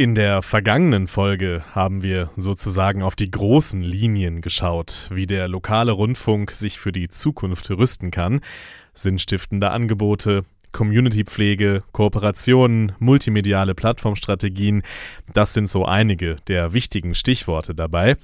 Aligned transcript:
In 0.00 0.14
der 0.14 0.42
vergangenen 0.42 1.08
Folge 1.08 1.64
haben 1.72 2.04
wir 2.04 2.30
sozusagen 2.36 3.02
auf 3.02 3.16
die 3.16 3.32
großen 3.32 3.82
Linien 3.82 4.42
geschaut, 4.42 5.08
wie 5.12 5.26
der 5.26 5.48
lokale 5.48 5.90
Rundfunk 5.90 6.52
sich 6.52 6.78
für 6.78 6.92
die 6.92 7.08
Zukunft 7.08 7.68
rüsten 7.68 8.12
kann. 8.12 8.38
Sinnstiftende 8.94 9.72
Angebote, 9.72 10.44
Community-Pflege, 10.70 11.82
Kooperationen, 11.90 12.92
multimediale 13.00 13.74
Plattformstrategien, 13.74 14.82
das 15.34 15.52
sind 15.52 15.68
so 15.68 15.84
einige 15.84 16.36
der 16.46 16.72
wichtigen 16.72 17.16
Stichworte 17.16 17.74
dabei. 17.74 18.14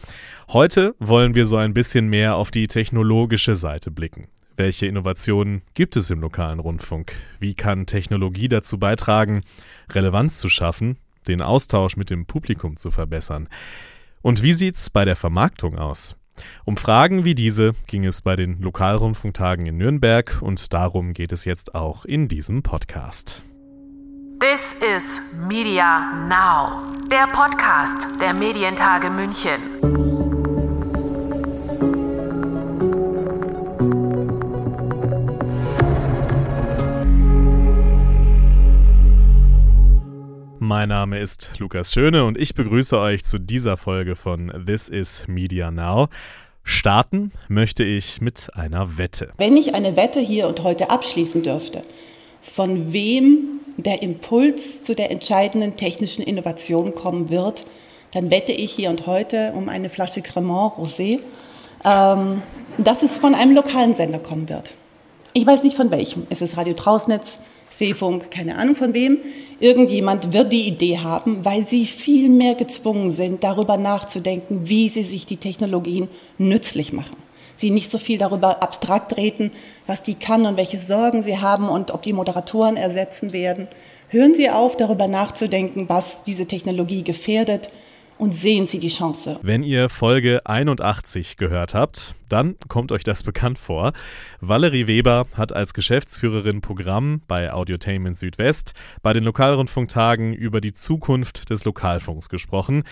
Heute 0.50 0.94
wollen 1.00 1.34
wir 1.34 1.44
so 1.44 1.56
ein 1.56 1.74
bisschen 1.74 2.06
mehr 2.06 2.36
auf 2.36 2.52
die 2.52 2.68
technologische 2.68 3.56
Seite 3.56 3.90
blicken. 3.90 4.28
Welche 4.56 4.86
Innovationen 4.86 5.62
gibt 5.74 5.96
es 5.96 6.08
im 6.10 6.20
lokalen 6.20 6.60
Rundfunk? 6.60 7.14
Wie 7.40 7.54
kann 7.54 7.86
Technologie 7.86 8.46
dazu 8.48 8.78
beitragen, 8.78 9.42
Relevanz 9.90 10.38
zu 10.38 10.48
schaffen 10.48 10.98
den 11.28 11.42
Austausch 11.42 11.96
mit 11.96 12.10
dem 12.10 12.26
Publikum 12.26 12.76
zu 12.76 12.90
verbessern. 12.90 13.48
Und 14.22 14.42
wie 14.42 14.54
sieht's 14.54 14.90
bei 14.90 15.04
der 15.04 15.16
Vermarktung 15.16 15.78
aus? 15.78 16.16
Um 16.64 16.76
Fragen 16.76 17.24
wie 17.24 17.34
diese 17.34 17.72
ging 17.86 18.04
es 18.04 18.22
bei 18.22 18.36
den 18.36 18.60
Lokalrundfunktagen 18.60 19.66
in 19.66 19.76
Nürnberg 19.76 20.38
und 20.40 20.72
darum 20.72 21.12
geht 21.12 21.32
es 21.32 21.44
jetzt 21.44 21.74
auch 21.74 22.04
in 22.04 22.28
diesem 22.28 22.62
Podcast. 22.62 23.42
This 24.40 24.74
is 24.74 25.20
Media 25.48 26.12
Now, 26.28 26.82
der 27.08 27.28
Podcast 27.28 28.08
der 28.20 28.34
Medientage 28.34 29.08
München. 29.08 30.03
Mein 40.84 40.90
Name 40.90 41.18
ist 41.18 41.50
Lukas 41.60 41.94
Schöne 41.94 42.26
und 42.26 42.36
ich 42.36 42.54
begrüße 42.54 43.00
euch 43.00 43.24
zu 43.24 43.38
dieser 43.38 43.78
Folge 43.78 44.16
von 44.16 44.52
This 44.66 44.90
is 44.90 45.24
Media 45.26 45.70
Now. 45.70 46.08
Starten 46.62 47.32
möchte 47.48 47.84
ich 47.84 48.20
mit 48.20 48.50
einer 48.52 48.98
Wette. 48.98 49.30
Wenn 49.38 49.56
ich 49.56 49.74
eine 49.74 49.96
Wette 49.96 50.20
hier 50.20 50.46
und 50.46 50.62
heute 50.62 50.90
abschließen 50.90 51.42
dürfte, 51.42 51.84
von 52.42 52.92
wem 52.92 53.60
der 53.78 54.02
Impuls 54.02 54.82
zu 54.82 54.94
der 54.94 55.10
entscheidenden 55.10 55.76
technischen 55.76 56.22
Innovation 56.22 56.94
kommen 56.94 57.30
wird, 57.30 57.64
dann 58.12 58.30
wette 58.30 58.52
ich 58.52 58.70
hier 58.72 58.90
und 58.90 59.06
heute 59.06 59.54
um 59.54 59.70
eine 59.70 59.88
Flasche 59.88 60.20
Cremant 60.20 60.74
Rosé, 60.74 61.18
ähm, 61.82 62.42
dass 62.76 63.02
es 63.02 63.16
von 63.16 63.34
einem 63.34 63.54
lokalen 63.54 63.94
Sender 63.94 64.18
kommen 64.18 64.50
wird. 64.50 64.74
Ich 65.32 65.46
weiß 65.46 65.62
nicht 65.62 65.78
von 65.78 65.90
welchem. 65.90 66.26
Es 66.28 66.42
ist 66.42 66.58
Radio 66.58 66.74
Trausnitz, 66.74 67.38
Seefunk, 67.74 68.30
keine 68.30 68.56
Ahnung 68.56 68.76
von 68.76 68.94
wem. 68.94 69.18
Irgendjemand 69.58 70.32
wird 70.32 70.52
die 70.52 70.68
Idee 70.68 70.98
haben, 70.98 71.44
weil 71.44 71.66
sie 71.66 71.86
viel 71.86 72.28
mehr 72.28 72.54
gezwungen 72.54 73.10
sind, 73.10 73.42
darüber 73.42 73.76
nachzudenken, 73.76 74.68
wie 74.68 74.88
sie 74.88 75.02
sich 75.02 75.26
die 75.26 75.38
Technologien 75.38 76.08
nützlich 76.38 76.92
machen. 76.92 77.16
Sie 77.56 77.70
nicht 77.70 77.90
so 77.90 77.98
viel 77.98 78.18
darüber 78.18 78.62
abstrakt 78.62 79.16
reden, 79.16 79.50
was 79.86 80.02
die 80.02 80.14
kann 80.14 80.46
und 80.46 80.56
welche 80.56 80.78
Sorgen 80.78 81.22
sie 81.22 81.38
haben 81.38 81.68
und 81.68 81.92
ob 81.92 82.02
die 82.02 82.12
Moderatoren 82.12 82.76
ersetzen 82.76 83.32
werden. 83.32 83.66
Hören 84.08 84.34
Sie 84.34 84.50
auf, 84.50 84.76
darüber 84.76 85.08
nachzudenken, 85.08 85.88
was 85.88 86.22
diese 86.22 86.46
Technologie 86.46 87.02
gefährdet 87.02 87.70
und 88.18 88.34
sehen 88.34 88.66
Sie 88.66 88.78
die 88.78 88.88
Chance. 88.88 89.38
Wenn 89.42 89.62
ihr 89.62 89.88
Folge 89.88 90.46
81 90.46 91.36
gehört 91.36 91.74
habt, 91.74 92.14
dann 92.28 92.56
kommt 92.68 92.92
euch 92.92 93.04
das 93.04 93.22
bekannt 93.22 93.58
vor. 93.58 93.92
Valerie 94.40 94.86
Weber 94.86 95.26
hat 95.34 95.52
als 95.52 95.74
Geschäftsführerin 95.74 96.60
Programm 96.60 97.22
bei 97.26 97.52
Audiotainment 97.52 98.16
Südwest 98.16 98.74
bei 99.02 99.12
den 99.12 99.24
Lokalrundfunktagen 99.24 100.34
über 100.34 100.60
die 100.60 100.72
Zukunft 100.72 101.50
des 101.50 101.64
Lokalfunks 101.64 102.28
gesprochen 102.28 102.84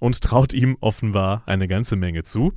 und 0.00 0.20
traut 0.20 0.52
ihm 0.52 0.76
offenbar 0.80 1.42
eine 1.46 1.68
ganze 1.68 1.96
Menge 1.96 2.22
zu. 2.22 2.52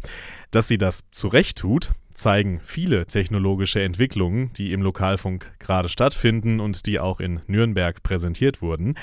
Dass 0.51 0.67
sie 0.67 0.77
das 0.77 1.03
zu 1.11 1.27
Recht 1.27 1.57
tut, 1.57 1.91
zeigen 2.13 2.61
viele 2.63 3.05
technologische 3.05 3.81
Entwicklungen, 3.81 4.51
die 4.53 4.73
im 4.73 4.81
Lokalfunk 4.81 5.51
gerade 5.59 5.89
stattfinden 5.89 6.59
und 6.59 6.85
die 6.85 6.99
auch 6.99 7.19
in 7.19 7.41
Nürnberg 7.47 8.03
präsentiert 8.03 8.61
wurden. 8.61 8.95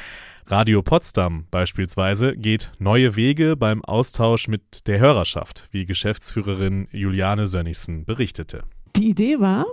Radio 0.50 0.80
Potsdam 0.80 1.44
beispielsweise 1.50 2.34
geht 2.34 2.72
neue 2.78 3.16
Wege 3.16 3.54
beim 3.54 3.84
Austausch 3.84 4.48
mit 4.48 4.86
der 4.86 4.98
Hörerschaft, 4.98 5.68
wie 5.72 5.84
Geschäftsführerin 5.84 6.88
Juliane 6.90 7.46
Sönnigsen 7.46 8.06
berichtete. 8.06 8.62
Die 8.96 9.10
Idee 9.10 9.40
war, 9.40 9.66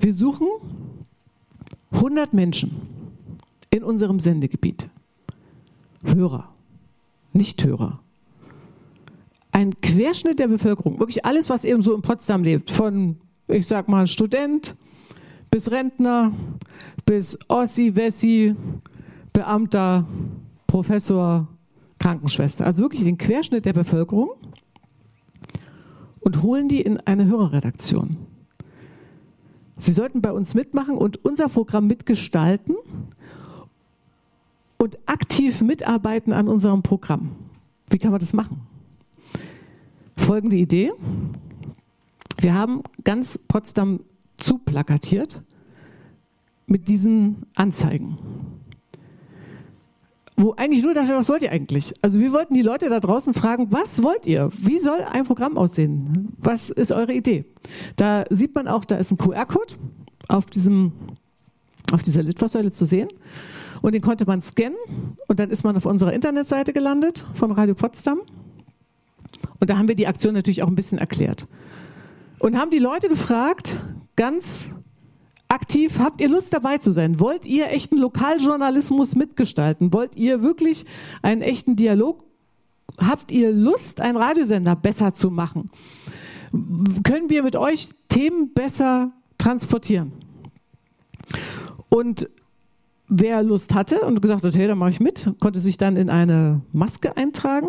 wir 0.00 0.14
suchen 0.14 0.48
100 1.90 2.32
Menschen 2.32 2.70
in 3.68 3.84
unserem 3.84 4.18
Sendegebiet. 4.18 4.88
Hörer, 6.02 6.54
Nichthörer. 7.34 8.00
Ein 9.52 9.78
Querschnitt 9.82 10.38
der 10.38 10.48
Bevölkerung, 10.48 10.98
wirklich 10.98 11.26
alles, 11.26 11.50
was 11.50 11.66
eben 11.66 11.82
so 11.82 11.94
in 11.94 12.00
Potsdam 12.00 12.44
lebt, 12.44 12.70
von, 12.70 13.18
ich 13.46 13.66
sag 13.66 13.88
mal, 13.88 14.06
Student 14.06 14.74
bis 15.50 15.70
Rentner, 15.70 16.32
bis 17.04 17.38
Ossi, 17.48 17.94
Wessi, 17.94 18.56
Beamter, 19.38 20.04
Professor, 20.66 21.46
Krankenschwester. 22.00 22.66
Also 22.66 22.82
wirklich 22.82 23.04
den 23.04 23.18
Querschnitt 23.18 23.66
der 23.66 23.72
Bevölkerung 23.72 24.30
und 26.18 26.42
holen 26.42 26.66
die 26.66 26.80
in 26.80 26.98
eine 26.98 27.26
Hörerredaktion. 27.26 28.16
Sie 29.78 29.92
sollten 29.92 30.22
bei 30.22 30.32
uns 30.32 30.54
mitmachen 30.54 30.96
und 30.96 31.24
unser 31.24 31.48
Programm 31.48 31.86
mitgestalten 31.86 32.74
und 34.76 34.98
aktiv 35.06 35.60
mitarbeiten 35.60 36.32
an 36.32 36.48
unserem 36.48 36.82
Programm. 36.82 37.36
Wie 37.90 37.98
kann 37.98 38.10
man 38.10 38.18
das 38.18 38.32
machen? 38.32 38.62
Folgende 40.16 40.56
Idee. 40.56 40.90
Wir 42.40 42.54
haben 42.54 42.82
ganz 43.04 43.38
Potsdam 43.46 44.00
zuplakatiert 44.36 45.44
mit 46.66 46.88
diesen 46.88 47.46
Anzeigen 47.54 48.16
wo 50.38 50.54
eigentlich 50.56 50.84
nur 50.84 50.94
da 50.94 51.04
steht, 51.04 51.16
was 51.16 51.28
wollt 51.28 51.42
ihr 51.42 51.50
eigentlich? 51.50 51.92
Also 52.00 52.20
wir 52.20 52.32
wollten 52.32 52.54
die 52.54 52.62
Leute 52.62 52.88
da 52.88 53.00
draußen 53.00 53.34
fragen, 53.34 53.72
was 53.72 54.04
wollt 54.04 54.24
ihr? 54.24 54.50
Wie 54.56 54.78
soll 54.78 55.00
ein 55.00 55.24
Programm 55.24 55.58
aussehen? 55.58 56.32
Was 56.38 56.70
ist 56.70 56.92
eure 56.92 57.12
Idee? 57.12 57.44
Da 57.96 58.24
sieht 58.30 58.54
man 58.54 58.68
auch, 58.68 58.84
da 58.84 58.96
ist 58.96 59.10
ein 59.10 59.18
QR-Code 59.18 59.74
auf 60.28 60.46
diesem, 60.46 60.92
auf 61.92 62.04
dieser 62.04 62.22
Litfaßsäule 62.22 62.70
zu 62.70 62.84
sehen. 62.84 63.08
Und 63.82 63.96
den 63.96 64.02
konnte 64.02 64.26
man 64.26 64.40
scannen 64.40 64.76
und 65.26 65.40
dann 65.40 65.50
ist 65.50 65.64
man 65.64 65.76
auf 65.76 65.86
unserer 65.86 66.12
Internetseite 66.12 66.72
gelandet 66.72 67.26
von 67.34 67.50
Radio 67.50 67.74
Potsdam. 67.74 68.20
Und 69.58 69.70
da 69.70 69.76
haben 69.76 69.88
wir 69.88 69.96
die 69.96 70.06
Aktion 70.06 70.34
natürlich 70.34 70.62
auch 70.62 70.68
ein 70.68 70.76
bisschen 70.76 70.98
erklärt. 70.98 71.48
Und 72.38 72.56
haben 72.56 72.70
die 72.70 72.78
Leute 72.78 73.08
gefragt, 73.08 73.76
ganz 74.14 74.68
aktiv, 75.48 75.98
habt 75.98 76.20
ihr 76.20 76.28
Lust 76.28 76.52
dabei 76.52 76.78
zu 76.78 76.92
sein? 76.92 77.20
Wollt 77.20 77.46
ihr 77.46 77.70
echten 77.70 77.96
Lokaljournalismus 77.96 79.16
mitgestalten? 79.16 79.92
Wollt 79.92 80.16
ihr 80.16 80.42
wirklich 80.42 80.84
einen 81.22 81.42
echten 81.42 81.76
Dialog? 81.76 82.24
Habt 82.98 83.30
ihr 83.30 83.52
Lust, 83.52 84.00
einen 84.00 84.16
Radiosender 84.16 84.76
besser 84.76 85.14
zu 85.14 85.30
machen? 85.30 85.70
Können 87.04 87.30
wir 87.30 87.42
mit 87.42 87.56
euch 87.56 87.88
Themen 88.08 88.52
besser 88.52 89.12
transportieren? 89.36 90.12
Und 91.88 92.28
wer 93.08 93.42
Lust 93.42 93.74
hatte 93.74 94.00
und 94.00 94.20
gesagt 94.20 94.44
hat, 94.44 94.54
hey, 94.54 94.68
dann 94.68 94.78
mache 94.78 94.90
ich 94.90 95.00
mit, 95.00 95.32
konnte 95.40 95.60
sich 95.60 95.78
dann 95.78 95.96
in 95.96 96.10
eine 96.10 96.62
Maske 96.72 97.16
eintragen 97.16 97.68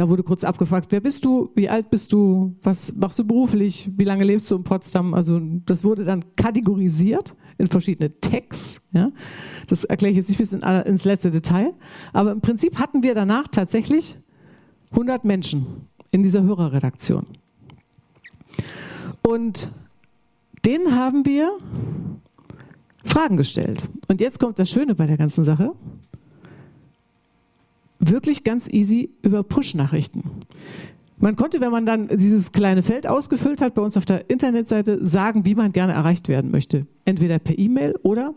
da 0.00 0.08
wurde 0.08 0.22
kurz 0.22 0.44
abgefragt, 0.44 0.92
wer 0.92 1.02
bist 1.02 1.26
du, 1.26 1.50
wie 1.54 1.68
alt 1.68 1.90
bist 1.90 2.14
du, 2.14 2.56
was 2.62 2.90
machst 2.94 3.18
du 3.18 3.24
beruflich, 3.26 3.90
wie 3.98 4.04
lange 4.04 4.24
lebst 4.24 4.50
du 4.50 4.56
in 4.56 4.64
Potsdam? 4.64 5.12
Also 5.12 5.38
das 5.66 5.84
wurde 5.84 6.04
dann 6.04 6.24
kategorisiert 6.36 7.36
in 7.58 7.66
verschiedene 7.66 8.18
Tags. 8.18 8.80
Ja? 8.92 9.12
Das 9.66 9.84
erkläre 9.84 10.12
ich 10.12 10.16
jetzt 10.16 10.30
nicht 10.30 10.38
bis 10.38 10.54
in, 10.54 10.62
ins 10.62 11.04
letzte 11.04 11.30
Detail. 11.30 11.74
Aber 12.14 12.32
im 12.32 12.40
Prinzip 12.40 12.78
hatten 12.78 13.02
wir 13.02 13.14
danach 13.14 13.46
tatsächlich 13.48 14.16
100 14.92 15.26
Menschen 15.26 15.66
in 16.12 16.22
dieser 16.22 16.44
Hörerredaktion. 16.44 17.26
Und 19.20 19.70
denen 20.64 20.96
haben 20.96 21.26
wir 21.26 21.58
Fragen 23.04 23.36
gestellt. 23.36 23.86
Und 24.08 24.22
jetzt 24.22 24.40
kommt 24.40 24.58
das 24.58 24.70
Schöne 24.70 24.94
bei 24.94 25.06
der 25.06 25.18
ganzen 25.18 25.44
Sache 25.44 25.74
wirklich 28.00 28.44
ganz 28.44 28.68
easy 28.68 29.10
über 29.22 29.42
Push-Nachrichten. 29.42 30.24
Man 31.18 31.36
konnte, 31.36 31.60
wenn 31.60 31.70
man 31.70 31.84
dann 31.84 32.08
dieses 32.08 32.50
kleine 32.50 32.82
Feld 32.82 33.06
ausgefüllt 33.06 33.60
hat, 33.60 33.74
bei 33.74 33.82
uns 33.82 33.96
auf 33.98 34.06
der 34.06 34.30
Internetseite 34.30 35.06
sagen, 35.06 35.44
wie 35.44 35.54
man 35.54 35.72
gerne 35.72 35.92
erreicht 35.92 36.28
werden 36.28 36.50
möchte. 36.50 36.86
Entweder 37.04 37.38
per 37.38 37.58
E-Mail 37.58 37.94
oder 38.02 38.34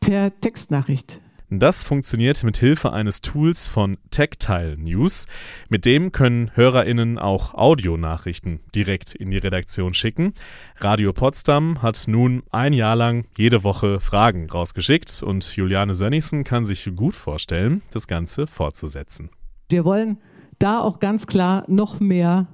per 0.00 0.38
Textnachricht. 0.40 1.20
Das 1.52 1.82
funktioniert 1.82 2.44
mit 2.44 2.58
Hilfe 2.58 2.92
eines 2.92 3.22
Tools 3.22 3.66
von 3.66 3.98
Tactile 4.12 4.76
News. 4.78 5.26
Mit 5.68 5.84
dem 5.84 6.12
können 6.12 6.52
HörerInnen 6.54 7.18
auch 7.18 7.54
Audionachrichten 7.54 8.60
direkt 8.72 9.16
in 9.16 9.32
die 9.32 9.38
Redaktion 9.38 9.92
schicken. 9.92 10.32
Radio 10.76 11.12
Potsdam 11.12 11.82
hat 11.82 12.04
nun 12.06 12.44
ein 12.52 12.72
Jahr 12.72 12.94
lang 12.94 13.24
jede 13.36 13.64
Woche 13.64 13.98
Fragen 13.98 14.48
rausgeschickt 14.48 15.24
und 15.24 15.56
Juliane 15.56 15.96
Sönnigsen 15.96 16.44
kann 16.44 16.64
sich 16.64 16.88
gut 16.94 17.16
vorstellen, 17.16 17.82
das 17.90 18.06
Ganze 18.06 18.46
fortzusetzen. 18.46 19.30
Wir 19.68 19.84
wollen 19.84 20.18
da 20.60 20.78
auch 20.78 21.00
ganz 21.00 21.26
klar 21.26 21.64
noch 21.66 21.98
mehr 21.98 22.46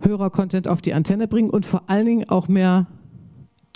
Hörercontent 0.00 0.68
auf 0.68 0.82
die 0.82 0.92
Antenne 0.92 1.28
bringen 1.28 1.48
und 1.48 1.64
vor 1.64 1.88
allen 1.88 2.04
Dingen 2.04 2.28
auch 2.28 2.46
mehr 2.46 2.88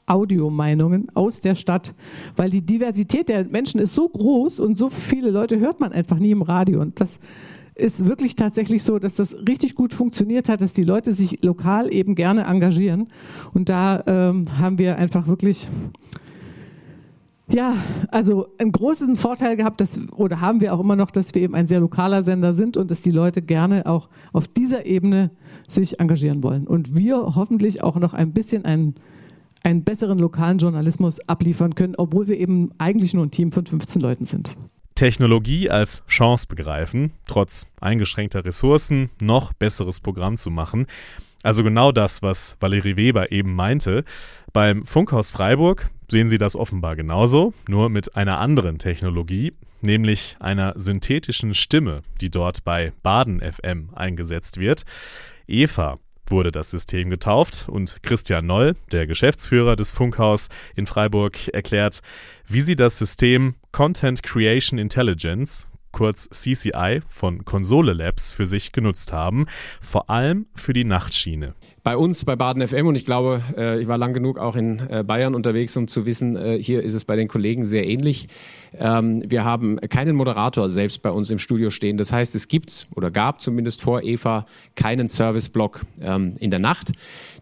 Audiomeinungen 0.06 1.08
aus 1.14 1.40
der 1.40 1.54
Stadt, 1.54 1.94
weil 2.36 2.50
die 2.50 2.62
Diversität 2.62 3.28
der 3.28 3.44
Menschen 3.44 3.80
ist 3.80 3.94
so 3.94 4.08
groß 4.08 4.60
und 4.60 4.78
so 4.78 4.90
viele 4.90 5.30
Leute 5.30 5.58
hört 5.58 5.80
man 5.80 5.92
einfach 5.92 6.18
nie 6.18 6.30
im 6.30 6.42
Radio. 6.42 6.80
Und 6.80 7.00
das 7.00 7.18
ist 7.74 8.06
wirklich 8.06 8.36
tatsächlich 8.36 8.82
so, 8.82 8.98
dass 8.98 9.14
das 9.14 9.34
richtig 9.48 9.74
gut 9.74 9.94
funktioniert 9.94 10.48
hat, 10.48 10.60
dass 10.60 10.72
die 10.72 10.84
Leute 10.84 11.12
sich 11.12 11.42
lokal 11.42 11.92
eben 11.92 12.14
gerne 12.14 12.44
engagieren. 12.44 13.08
Und 13.52 13.68
da 13.68 14.02
ähm, 14.06 14.58
haben 14.58 14.78
wir 14.78 14.96
einfach 14.96 15.26
wirklich 15.26 15.68
ja, 17.48 17.74
also 18.08 18.48
einen 18.56 18.72
großen 18.72 19.16
Vorteil 19.16 19.56
gehabt, 19.56 19.80
dass, 19.80 20.00
oder 20.12 20.40
haben 20.40 20.60
wir 20.60 20.72
auch 20.72 20.80
immer 20.80 20.96
noch, 20.96 21.10
dass 21.10 21.34
wir 21.34 21.42
eben 21.42 21.54
ein 21.54 21.66
sehr 21.66 21.80
lokaler 21.80 22.22
Sender 22.22 22.54
sind 22.54 22.76
und 22.76 22.90
dass 22.90 23.02
die 23.02 23.10
Leute 23.10 23.42
gerne 23.42 23.84
auch 23.84 24.08
auf 24.32 24.48
dieser 24.48 24.86
Ebene 24.86 25.30
sich 25.68 26.00
engagieren 26.00 26.42
wollen. 26.42 26.66
Und 26.66 26.96
wir 26.96 27.34
hoffentlich 27.34 27.82
auch 27.82 27.96
noch 27.96 28.14
ein 28.14 28.32
bisschen 28.32 28.64
einen 28.64 28.94
einen 29.64 29.82
besseren 29.82 30.18
lokalen 30.18 30.58
Journalismus 30.58 31.20
abliefern 31.28 31.74
können, 31.74 31.96
obwohl 31.96 32.28
wir 32.28 32.38
eben 32.38 32.70
eigentlich 32.78 33.14
nur 33.14 33.26
ein 33.26 33.30
Team 33.30 33.50
von 33.50 33.66
15 33.66 34.00
Leuten 34.00 34.26
sind. 34.26 34.56
Technologie 34.94 35.68
als 35.68 36.04
Chance 36.06 36.46
begreifen, 36.46 37.12
trotz 37.26 37.66
eingeschränkter 37.80 38.44
Ressourcen 38.44 39.10
noch 39.20 39.52
besseres 39.52 39.98
Programm 39.98 40.36
zu 40.36 40.50
machen. 40.50 40.86
Also 41.42 41.64
genau 41.64 41.90
das, 41.90 42.22
was 42.22 42.56
Valerie 42.60 42.96
Weber 42.96 43.32
eben 43.32 43.54
meinte. 43.54 44.04
Beim 44.52 44.84
Funkhaus 44.86 45.32
Freiburg 45.32 45.90
sehen 46.08 46.28
Sie 46.28 46.38
das 46.38 46.54
offenbar 46.54 46.94
genauso, 46.94 47.52
nur 47.68 47.88
mit 47.88 48.14
einer 48.14 48.38
anderen 48.38 48.78
Technologie, 48.78 49.52
nämlich 49.80 50.36
einer 50.38 50.72
synthetischen 50.76 51.54
Stimme, 51.54 52.02
die 52.20 52.30
dort 52.30 52.64
bei 52.64 52.92
Baden 53.02 53.40
FM 53.40 53.90
eingesetzt 53.94 54.58
wird. 54.58 54.84
Eva 55.46 55.98
wurde 56.26 56.52
das 56.52 56.70
System 56.70 57.10
getauft 57.10 57.66
und 57.68 58.02
Christian 58.02 58.46
Noll, 58.46 58.76
der 58.92 59.06
Geschäftsführer 59.06 59.76
des 59.76 59.92
Funkhaus 59.92 60.48
in 60.74 60.86
Freiburg, 60.86 61.48
erklärt, 61.48 62.00
wie 62.46 62.60
sie 62.60 62.76
das 62.76 62.98
System 62.98 63.54
Content 63.72 64.22
Creation 64.22 64.78
Intelligence, 64.78 65.68
kurz 65.92 66.28
CCI, 66.28 67.02
von 67.06 67.44
Konsole 67.44 67.92
Labs 67.92 68.32
für 68.32 68.46
sich 68.46 68.72
genutzt 68.72 69.12
haben, 69.12 69.46
vor 69.80 70.10
allem 70.10 70.46
für 70.54 70.72
die 70.72 70.84
Nachtschiene 70.84 71.54
bei 71.84 71.98
uns 71.98 72.24
bei 72.24 72.34
Baden 72.34 72.66
FM 72.66 72.86
und 72.86 72.94
ich 72.96 73.04
glaube, 73.04 73.42
äh, 73.58 73.78
ich 73.78 73.86
war 73.86 73.98
lang 73.98 74.14
genug 74.14 74.38
auch 74.38 74.56
in 74.56 74.80
äh, 74.88 75.04
Bayern 75.04 75.34
unterwegs, 75.34 75.76
um 75.76 75.86
zu 75.86 76.06
wissen, 76.06 76.34
äh, 76.34 76.58
hier 76.58 76.82
ist 76.82 76.94
es 76.94 77.04
bei 77.04 77.14
den 77.14 77.28
Kollegen 77.28 77.66
sehr 77.66 77.86
ähnlich. 77.86 78.28
Ähm, 78.76 79.22
wir 79.28 79.44
haben 79.44 79.78
keinen 79.80 80.16
Moderator 80.16 80.70
selbst 80.70 81.02
bei 81.02 81.10
uns 81.10 81.30
im 81.30 81.38
Studio 81.38 81.68
stehen. 81.68 81.98
Das 81.98 82.10
heißt, 82.10 82.34
es 82.34 82.48
gibt 82.48 82.86
oder 82.94 83.10
gab 83.10 83.42
zumindest 83.42 83.82
vor 83.82 84.02
Eva 84.02 84.46
keinen 84.76 85.08
Serviceblock 85.08 85.82
ähm, 86.00 86.36
in 86.40 86.50
der 86.50 86.58
Nacht. 86.58 86.92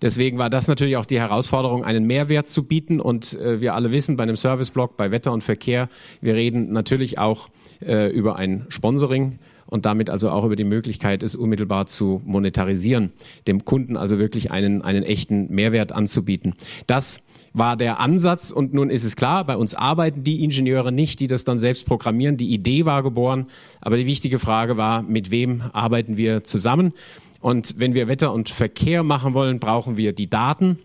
Deswegen 0.02 0.38
war 0.38 0.50
das 0.50 0.66
natürlich 0.66 0.96
auch 0.96 1.06
die 1.06 1.20
Herausforderung, 1.20 1.84
einen 1.84 2.04
Mehrwert 2.08 2.48
zu 2.48 2.64
bieten. 2.64 3.00
Und 3.00 3.34
äh, 3.34 3.60
wir 3.60 3.74
alle 3.74 3.92
wissen, 3.92 4.16
bei 4.16 4.24
einem 4.24 4.36
Serviceblock, 4.36 4.96
bei 4.96 5.12
Wetter 5.12 5.32
und 5.32 5.44
Verkehr, 5.44 5.88
wir 6.20 6.34
reden 6.34 6.72
natürlich 6.72 7.16
auch 7.16 7.48
äh, 7.80 8.10
über 8.10 8.34
ein 8.34 8.66
Sponsoring 8.70 9.38
und 9.72 9.86
damit 9.86 10.10
also 10.10 10.28
auch 10.28 10.44
über 10.44 10.54
die 10.54 10.64
Möglichkeit, 10.64 11.22
es 11.22 11.34
unmittelbar 11.34 11.86
zu 11.86 12.20
monetarisieren, 12.26 13.10
dem 13.46 13.64
Kunden 13.64 13.96
also 13.96 14.18
wirklich 14.18 14.50
einen, 14.50 14.82
einen 14.82 15.02
echten 15.02 15.50
Mehrwert 15.50 15.92
anzubieten. 15.92 16.54
Das 16.86 17.22
war 17.54 17.78
der 17.78 17.98
Ansatz 17.98 18.50
und 18.50 18.74
nun 18.74 18.90
ist 18.90 19.02
es 19.02 19.16
klar, 19.16 19.44
bei 19.44 19.56
uns 19.56 19.74
arbeiten 19.74 20.24
die 20.24 20.44
Ingenieure 20.44 20.92
nicht, 20.92 21.20
die 21.20 21.26
das 21.26 21.44
dann 21.44 21.58
selbst 21.58 21.86
programmieren. 21.86 22.36
Die 22.36 22.52
Idee 22.52 22.84
war 22.84 23.02
geboren, 23.02 23.46
aber 23.80 23.96
die 23.96 24.04
wichtige 24.04 24.38
Frage 24.38 24.76
war, 24.76 25.02
mit 25.02 25.30
wem 25.30 25.62
arbeiten 25.72 26.18
wir 26.18 26.44
zusammen? 26.44 26.92
Und 27.40 27.74
wenn 27.78 27.94
wir 27.94 28.08
Wetter 28.08 28.30
und 28.34 28.50
Verkehr 28.50 29.02
machen 29.02 29.32
wollen, 29.32 29.58
brauchen 29.58 29.96
wir 29.96 30.12
die 30.12 30.28
Daten. 30.28 30.78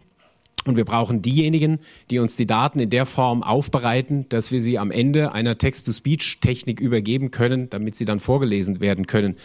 Und 0.67 0.75
wir 0.75 0.85
brauchen 0.85 1.21
diejenigen, 1.21 1.79
die 2.09 2.19
uns 2.19 2.35
die 2.35 2.45
Daten 2.45 2.79
in 2.79 2.89
der 2.89 3.05
Form 3.05 3.43
aufbereiten, 3.43 4.27
dass 4.29 4.51
wir 4.51 4.61
sie 4.61 4.77
am 4.77 4.91
Ende 4.91 5.31
einer 5.31 5.57
Text-to-Speech-Technik 5.57 6.79
übergeben 6.79 7.31
können, 7.31 7.69
damit 7.69 7.95
sie 7.95 8.05
dann 8.05 8.19
vorgelesen 8.19 8.79
werden 8.79 9.07
können. 9.07 9.37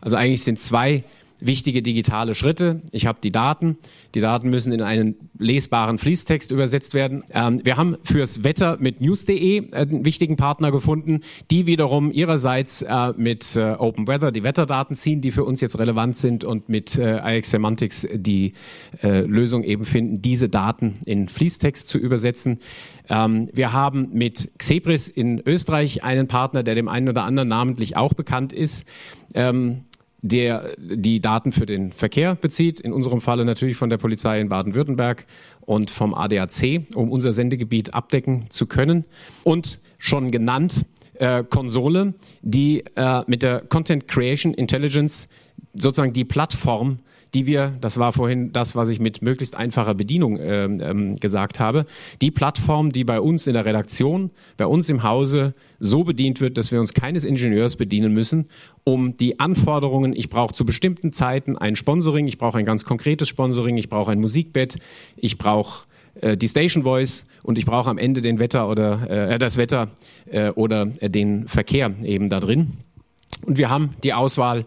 Also 0.00 0.16
eigentlich 0.16 0.42
sind 0.42 0.60
zwei 0.60 1.04
wichtige 1.40 1.82
digitale 1.82 2.34
Schritte. 2.34 2.82
Ich 2.92 3.06
habe 3.06 3.18
die 3.22 3.32
Daten. 3.32 3.78
Die 4.14 4.20
Daten 4.20 4.48
müssen 4.50 4.72
in 4.72 4.82
einen 4.82 5.16
lesbaren 5.38 5.98
Fließtext 5.98 6.50
übersetzt 6.50 6.94
werden. 6.94 7.24
Ähm, 7.32 7.60
wir 7.64 7.76
haben 7.76 7.96
fürs 8.02 8.44
Wetter 8.44 8.78
mit 8.80 9.00
news.de 9.00 9.72
einen 9.72 10.04
wichtigen 10.04 10.36
Partner 10.36 10.70
gefunden, 10.70 11.20
die 11.50 11.66
wiederum 11.66 12.10
ihrerseits 12.10 12.82
äh, 12.82 13.12
mit 13.16 13.56
äh, 13.56 13.74
Open 13.78 14.06
Weather 14.06 14.32
die 14.32 14.42
Wetterdaten 14.42 14.96
ziehen, 14.96 15.20
die 15.20 15.32
für 15.32 15.44
uns 15.44 15.60
jetzt 15.60 15.78
relevant 15.78 16.16
sind 16.16 16.44
und 16.44 16.68
mit 16.68 16.96
äh, 16.96 17.36
IX 17.36 17.50
Semantics 17.50 18.08
die 18.12 18.54
äh, 19.02 19.20
Lösung 19.20 19.64
eben 19.64 19.84
finden, 19.84 20.22
diese 20.22 20.48
Daten 20.48 20.98
in 21.04 21.28
Fließtext 21.28 21.88
zu 21.88 21.98
übersetzen. 21.98 22.60
Ähm, 23.08 23.50
wir 23.52 23.72
haben 23.72 24.10
mit 24.12 24.50
Xebris 24.58 25.08
in 25.08 25.40
Österreich 25.44 26.02
einen 26.02 26.26
Partner, 26.26 26.62
der 26.62 26.74
dem 26.74 26.88
einen 26.88 27.08
oder 27.08 27.24
anderen 27.24 27.48
namentlich 27.48 27.96
auch 27.96 28.14
bekannt 28.14 28.52
ist. 28.52 28.86
Ähm, 29.34 29.84
der 30.28 30.74
die 30.78 31.20
Daten 31.20 31.52
für 31.52 31.66
den 31.66 31.92
Verkehr 31.92 32.34
bezieht, 32.34 32.80
in 32.80 32.92
unserem 32.92 33.20
Falle 33.20 33.44
natürlich 33.44 33.76
von 33.76 33.90
der 33.90 33.98
Polizei 33.98 34.40
in 34.40 34.48
Baden-Württemberg 34.48 35.26
und 35.60 35.90
vom 35.90 36.14
ADAC, 36.14 36.86
um 36.94 37.10
unser 37.10 37.32
Sendegebiet 37.32 37.94
abdecken 37.94 38.46
zu 38.50 38.66
können. 38.66 39.04
Und 39.44 39.80
schon 39.98 40.30
genannt 40.30 40.84
äh, 41.14 41.44
Konsole, 41.44 42.14
die 42.42 42.84
äh, 42.94 43.22
mit 43.26 43.42
der 43.42 43.60
Content 43.60 44.08
Creation 44.08 44.54
Intelligence 44.54 45.28
sozusagen 45.74 46.12
die 46.12 46.24
Plattform 46.24 46.98
die 47.34 47.46
wir, 47.46 47.74
das 47.80 47.98
war 47.98 48.12
vorhin 48.12 48.52
das, 48.52 48.76
was 48.76 48.88
ich 48.88 49.00
mit 49.00 49.22
möglichst 49.22 49.56
einfacher 49.56 49.94
Bedienung 49.94 50.38
äh, 50.38 50.64
ähm, 50.64 51.16
gesagt 51.16 51.60
habe, 51.60 51.86
die 52.20 52.30
Plattform, 52.30 52.92
die 52.92 53.04
bei 53.04 53.20
uns 53.20 53.46
in 53.46 53.54
der 53.54 53.64
Redaktion, 53.64 54.30
bei 54.56 54.66
uns 54.66 54.88
im 54.88 55.02
Hause 55.02 55.54
so 55.78 56.04
bedient 56.04 56.40
wird, 56.40 56.56
dass 56.56 56.72
wir 56.72 56.80
uns 56.80 56.94
keines 56.94 57.24
Ingenieurs 57.24 57.76
bedienen 57.76 58.12
müssen, 58.12 58.48
um 58.84 59.16
die 59.16 59.40
Anforderungen, 59.40 60.14
ich 60.14 60.30
brauche 60.30 60.54
zu 60.54 60.64
bestimmten 60.64 61.12
Zeiten 61.12 61.56
ein 61.56 61.76
Sponsoring, 61.76 62.26
ich 62.26 62.38
brauche 62.38 62.58
ein 62.58 62.64
ganz 62.64 62.84
konkretes 62.84 63.28
Sponsoring, 63.28 63.76
ich 63.76 63.88
brauche 63.88 64.12
ein 64.12 64.20
Musikbett, 64.20 64.76
ich 65.16 65.38
brauche 65.38 65.86
äh, 66.20 66.36
die 66.36 66.48
Station 66.48 66.84
Voice 66.84 67.26
und 67.42 67.58
ich 67.58 67.66
brauche 67.66 67.90
am 67.90 67.98
Ende 67.98 68.20
den 68.20 68.38
Wetter 68.38 68.68
oder 68.68 69.32
äh, 69.32 69.38
das 69.38 69.56
Wetter 69.56 69.88
äh, 70.30 70.50
oder 70.50 70.86
den 70.86 71.48
Verkehr 71.48 71.92
eben 72.02 72.28
da 72.28 72.40
drin. 72.40 72.72
Und 73.44 73.58
wir 73.58 73.70
haben 73.70 73.94
die 74.02 74.12
Auswahl 74.12 74.64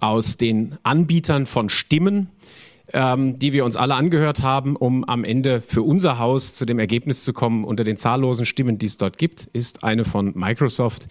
aus 0.00 0.36
den 0.36 0.76
Anbietern 0.82 1.46
von 1.46 1.68
Stimmen, 1.68 2.28
ähm, 2.92 3.38
die 3.38 3.52
wir 3.52 3.64
uns 3.64 3.76
alle 3.76 3.94
angehört 3.94 4.42
haben, 4.42 4.76
um 4.76 5.04
am 5.04 5.24
Ende 5.24 5.62
für 5.62 5.82
unser 5.82 6.18
Haus 6.18 6.54
zu 6.54 6.64
dem 6.64 6.78
Ergebnis 6.78 7.24
zu 7.24 7.32
kommen, 7.32 7.64
unter 7.64 7.84
den 7.84 7.96
zahllosen 7.96 8.46
Stimmen, 8.46 8.78
die 8.78 8.86
es 8.86 8.96
dort 8.96 9.18
gibt, 9.18 9.48
ist 9.52 9.84
eine 9.84 10.04
von 10.04 10.32
Microsoft 10.34 11.06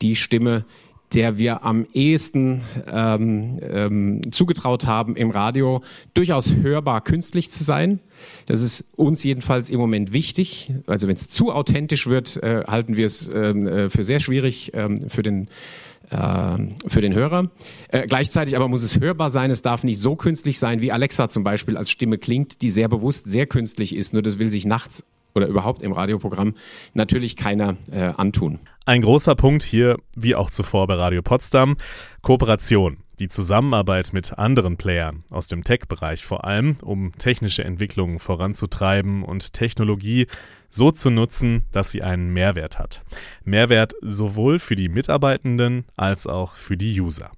die 0.00 0.16
Stimme, 0.16 0.64
der 1.12 1.38
wir 1.38 1.64
am 1.64 1.86
ehesten 1.94 2.62
ähm, 2.90 3.60
ähm, 3.62 4.32
zugetraut 4.32 4.86
haben, 4.86 5.16
im 5.16 5.30
Radio 5.30 5.82
durchaus 6.12 6.54
hörbar 6.54 7.02
künstlich 7.02 7.50
zu 7.50 7.62
sein. 7.62 8.00
Das 8.46 8.60
ist 8.60 8.86
uns 8.96 9.22
jedenfalls 9.22 9.70
im 9.70 9.78
Moment 9.78 10.12
wichtig. 10.12 10.72
Also 10.86 11.06
wenn 11.06 11.14
es 11.14 11.28
zu 11.28 11.52
authentisch 11.52 12.08
wird, 12.08 12.42
äh, 12.42 12.64
halten 12.66 12.96
wir 12.96 13.06
es 13.06 13.30
ähm, 13.32 13.66
äh, 13.66 13.90
für 13.90 14.02
sehr 14.02 14.18
schwierig 14.18 14.72
ähm, 14.74 15.08
für 15.08 15.22
den 15.22 15.48
für 16.08 17.00
den 17.00 17.14
Hörer. 17.14 17.50
Äh, 17.88 18.06
gleichzeitig 18.06 18.56
aber 18.56 18.68
muss 18.68 18.82
es 18.82 19.00
hörbar 19.00 19.30
sein. 19.30 19.50
Es 19.50 19.62
darf 19.62 19.84
nicht 19.84 19.98
so 19.98 20.16
künstlich 20.16 20.58
sein, 20.58 20.80
wie 20.80 20.92
Alexa 20.92 21.28
zum 21.28 21.44
Beispiel 21.44 21.76
als 21.76 21.90
Stimme 21.90 22.18
klingt, 22.18 22.62
die 22.62 22.70
sehr 22.70 22.88
bewusst 22.88 23.24
sehr 23.24 23.46
künstlich 23.46 23.94
ist. 23.94 24.12
Nur 24.12 24.22
das 24.22 24.38
will 24.38 24.50
sich 24.50 24.66
nachts 24.66 25.04
oder 25.34 25.46
überhaupt 25.46 25.82
im 25.82 25.92
Radioprogramm 25.92 26.54
natürlich 26.94 27.36
keiner 27.36 27.76
äh, 27.90 28.12
antun. 28.16 28.60
Ein 28.86 29.02
großer 29.02 29.34
Punkt 29.34 29.62
hier, 29.62 29.98
wie 30.16 30.34
auch 30.34 30.50
zuvor 30.50 30.86
bei 30.86 30.94
Radio 30.94 31.22
Potsdam, 31.22 31.76
Kooperation. 32.22 32.98
Die 33.20 33.28
Zusammenarbeit 33.28 34.12
mit 34.12 34.38
anderen 34.38 34.76
Playern 34.76 35.22
aus 35.30 35.46
dem 35.46 35.62
Tech-Bereich 35.62 36.24
vor 36.24 36.44
allem, 36.44 36.76
um 36.82 37.12
technische 37.16 37.62
Entwicklungen 37.62 38.18
voranzutreiben 38.18 39.22
und 39.22 39.52
Technologie 39.52 40.26
so 40.68 40.90
zu 40.90 41.10
nutzen, 41.10 41.64
dass 41.70 41.92
sie 41.92 42.02
einen 42.02 42.32
Mehrwert 42.32 42.80
hat. 42.80 43.02
Mehrwert 43.44 43.94
sowohl 44.02 44.58
für 44.58 44.74
die 44.74 44.88
Mitarbeitenden 44.88 45.84
als 45.96 46.26
auch 46.26 46.56
für 46.56 46.76
die 46.76 47.00
User. 47.00 47.30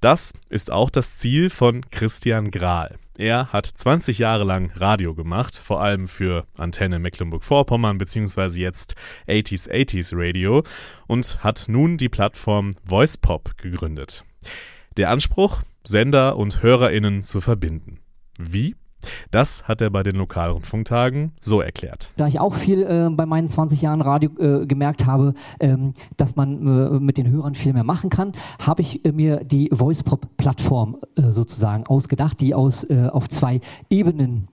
Das 0.00 0.32
ist 0.48 0.72
auch 0.72 0.88
das 0.88 1.18
Ziel 1.18 1.50
von 1.50 1.82
Christian 1.90 2.50
Grahl. 2.50 2.96
Er 3.18 3.52
hat 3.52 3.66
20 3.66 4.16
Jahre 4.16 4.44
lang 4.44 4.72
Radio 4.74 5.14
gemacht, 5.14 5.54
vor 5.54 5.82
allem 5.82 6.08
für 6.08 6.46
Antenne 6.56 6.98
Mecklenburg-Vorpommern 6.98 7.98
bzw. 7.98 8.58
jetzt 8.58 8.94
80s 9.28 9.70
80s 9.70 10.12
Radio 10.14 10.62
und 11.06 11.44
hat 11.44 11.66
nun 11.68 11.98
die 11.98 12.08
Plattform 12.08 12.72
VoicePop 12.84 13.58
gegründet. 13.58 14.24
Der 14.96 15.10
Anspruch, 15.10 15.62
Sender 15.84 16.38
und 16.38 16.62
HörerInnen 16.62 17.22
zu 17.22 17.42
verbinden. 17.42 18.00
Wie? 18.38 18.76
Das 19.30 19.66
hat 19.68 19.80
er 19.80 19.90
bei 19.90 20.02
den 20.02 20.16
Lokalrundfunktagen 20.16 21.32
so 21.40 21.60
erklärt. 21.60 22.12
Da 22.16 22.26
ich 22.26 22.40
auch 22.40 22.54
viel 22.54 22.82
äh, 22.82 23.08
bei 23.10 23.26
meinen 23.26 23.48
20 23.48 23.80
Jahren 23.82 24.00
Radio 24.00 24.30
äh, 24.38 24.66
gemerkt 24.66 25.06
habe, 25.06 25.34
ähm, 25.58 25.94
dass 26.16 26.36
man 26.36 26.66
äh, 26.66 27.00
mit 27.00 27.16
den 27.16 27.30
Hörern 27.30 27.54
viel 27.54 27.72
mehr 27.72 27.84
machen 27.84 28.10
kann, 28.10 28.32
habe 28.60 28.82
ich 28.82 29.04
äh, 29.04 29.12
mir 29.12 29.44
die 29.44 29.68
VoicePop-Plattform 29.72 30.98
äh, 31.16 31.30
sozusagen 31.30 31.86
ausgedacht, 31.86 32.40
die 32.40 32.54
aus, 32.54 32.84
äh, 32.84 33.08
auf 33.10 33.28
zwei 33.28 33.60
Ebenen 33.88 34.48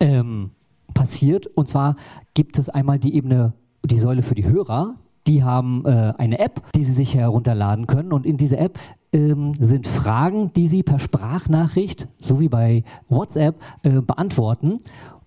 ähm, 0.00 0.50
passiert. 0.94 1.46
Und 1.46 1.68
zwar 1.68 1.96
gibt 2.34 2.58
es 2.58 2.68
einmal 2.68 2.98
die 2.98 3.14
Ebene, 3.14 3.52
die 3.84 3.98
Säule 3.98 4.22
für 4.22 4.34
die 4.34 4.44
Hörer, 4.44 4.94
die 5.26 5.42
haben 5.42 5.84
äh, 5.86 6.14
eine 6.18 6.38
App, 6.38 6.62
die 6.74 6.84
sie 6.84 6.92
sich 6.92 7.14
herunterladen 7.14 7.86
können. 7.86 8.12
Und 8.12 8.26
in 8.26 8.36
dieser 8.36 8.58
App 8.58 8.78
ähm, 9.12 9.54
sind 9.60 9.86
Fragen, 9.86 10.52
die 10.54 10.66
sie 10.66 10.82
per 10.82 10.98
Sprachnachricht, 10.98 12.08
so 12.18 12.40
wie 12.40 12.48
bei 12.48 12.84
WhatsApp, 13.08 13.56
äh, 13.82 14.00
beantworten. 14.00 14.78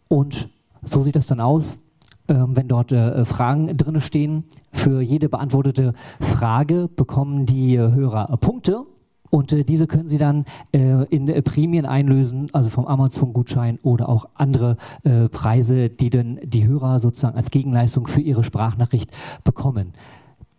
Und 0.08 0.50
so 0.84 1.02
sieht 1.02 1.16
das 1.16 1.28
dann 1.28 1.40
aus, 1.40 1.80
ähm, 2.28 2.56
wenn 2.56 2.68
dort 2.68 2.92
äh, 2.92 3.26
Fragen 3.26 3.76
drin 3.78 4.02
stehen. 4.02 4.46
Für 4.72 5.02
jede 5.02 5.30
beantwortete 5.30 5.94
Frage 6.20 6.90
bekommen 6.96 7.46
die 7.46 7.78
Hörer 7.78 8.36
Punkte. 8.38 8.86
Und 9.30 9.52
äh, 9.52 9.64
diese 9.64 9.88
können 9.88 10.08
Sie 10.08 10.18
dann 10.18 10.46
äh, 10.72 11.04
in 11.06 11.28
äh, 11.28 11.42
Prämien 11.42 11.86
einlösen, 11.86 12.48
also 12.54 12.70
vom 12.70 12.88
Amazon-Gutschein 12.88 13.80
oder 13.84 14.08
auch 14.08 14.30
andere 14.36 14.78
äh, 15.04 15.28
Preise, 15.30 15.90
die 15.90 16.10
dann 16.10 16.40
die 16.44 16.66
Hörer 16.66 17.00
sozusagen 17.00 17.36
als 17.36 17.52
Gegenleistung 17.52 18.08
für 18.08 18.22
ihre 18.22 18.44
Sprachnachricht 18.44 19.12
bekommen. 19.44 19.94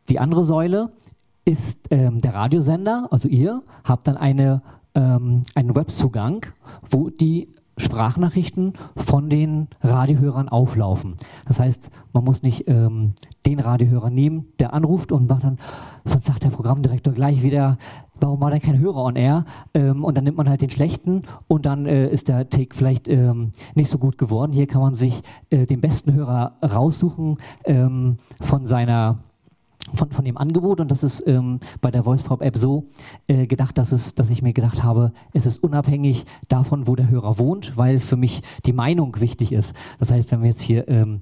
Die 0.09 0.19
andere 0.19 0.45
Säule 0.45 0.91
ist 1.47 1.79
ähm, 1.91 2.21
der 2.21 2.35
Radiosender, 2.35 3.07
also 3.11 3.29
ihr 3.29 3.63
habt 3.85 4.07
dann 4.09 4.17
eine, 4.17 4.63
ähm, 4.95 5.45
einen 5.55 5.75
Webzugang, 5.75 6.45
wo 6.91 7.09
die 7.09 7.49
Sprachnachrichten 7.79 8.73
von 8.97 9.31
den 9.31 9.69
Radiohörern 9.83 10.49
auflaufen. 10.49 11.15
Das 11.47 11.61
heißt, 11.61 11.91
man 12.13 12.25
muss 12.25 12.43
nicht 12.43 12.67
ähm, 12.69 13.13
den 13.45 13.61
Radiohörer 13.61 14.11
nehmen, 14.11 14.47
der 14.59 14.73
anruft 14.73 15.13
und 15.13 15.29
macht 15.29 15.45
dann, 15.45 15.59
sonst 16.05 16.27
sagt 16.27 16.43
der 16.43 16.51
Programmdirektor 16.51 17.13
gleich 17.13 17.43
wieder, 17.43 17.77
warum 18.19 18.41
war 18.41 18.51
denn 18.51 18.63
kein 18.63 18.79
Hörer 18.79 19.05
on 19.05 19.17
air? 19.17 19.45
Ähm, 19.75 20.05
und 20.05 20.17
dann 20.17 20.25
nimmt 20.25 20.39
man 20.39 20.49
halt 20.49 20.63
den 20.63 20.71
schlechten 20.71 21.23
und 21.49 21.67
dann 21.67 21.87
äh, 21.87 22.09
ist 22.09 22.29
der 22.29 22.49
Take 22.49 22.75
vielleicht 22.75 23.09
ähm, 23.09 23.53
nicht 23.75 23.91
so 23.91 23.99
gut 23.99 24.19
geworden. 24.19 24.53
Hier 24.53 24.67
kann 24.67 24.81
man 24.81 24.95
sich 24.95 25.23
äh, 25.51 25.67
den 25.67 25.81
besten 25.81 26.15
Hörer 26.15 26.57
raussuchen 26.63 27.37
ähm, 27.65 28.17
von 28.41 28.67
seiner 28.67 29.19
von, 29.95 30.11
von 30.11 30.25
dem 30.25 30.37
Angebot 30.37 30.81
und 30.81 30.91
das 30.91 31.03
ist 31.03 31.27
ähm, 31.27 31.61
bei 31.81 31.91
der 31.91 32.05
VoicePop 32.05 32.43
App 32.43 32.57
so 32.57 32.89
äh, 33.29 33.47
gedacht, 33.47 33.79
dass, 33.79 33.93
es, 33.93 34.15
dass 34.15 34.31
ich 34.31 34.43
mir 34.43 34.53
gedacht 34.53 34.83
habe, 34.83 35.13
es 35.33 35.47
ist 35.47 35.63
unabhängig 35.63 36.25
davon, 36.49 36.87
wo 36.87 36.97
der 36.97 37.09
Hörer 37.09 37.39
wohnt, 37.39 37.77
weil 37.77 37.99
für 37.99 38.17
mich 38.17 38.43
die 38.65 38.73
Meinung 38.73 39.21
wichtig 39.21 39.53
ist. 39.53 39.75
Das 39.99 40.11
heißt, 40.11 40.33
wenn 40.33 40.43
wir 40.43 40.49
jetzt 40.49 40.63
hier 40.63 40.89
ähm, 40.89 41.21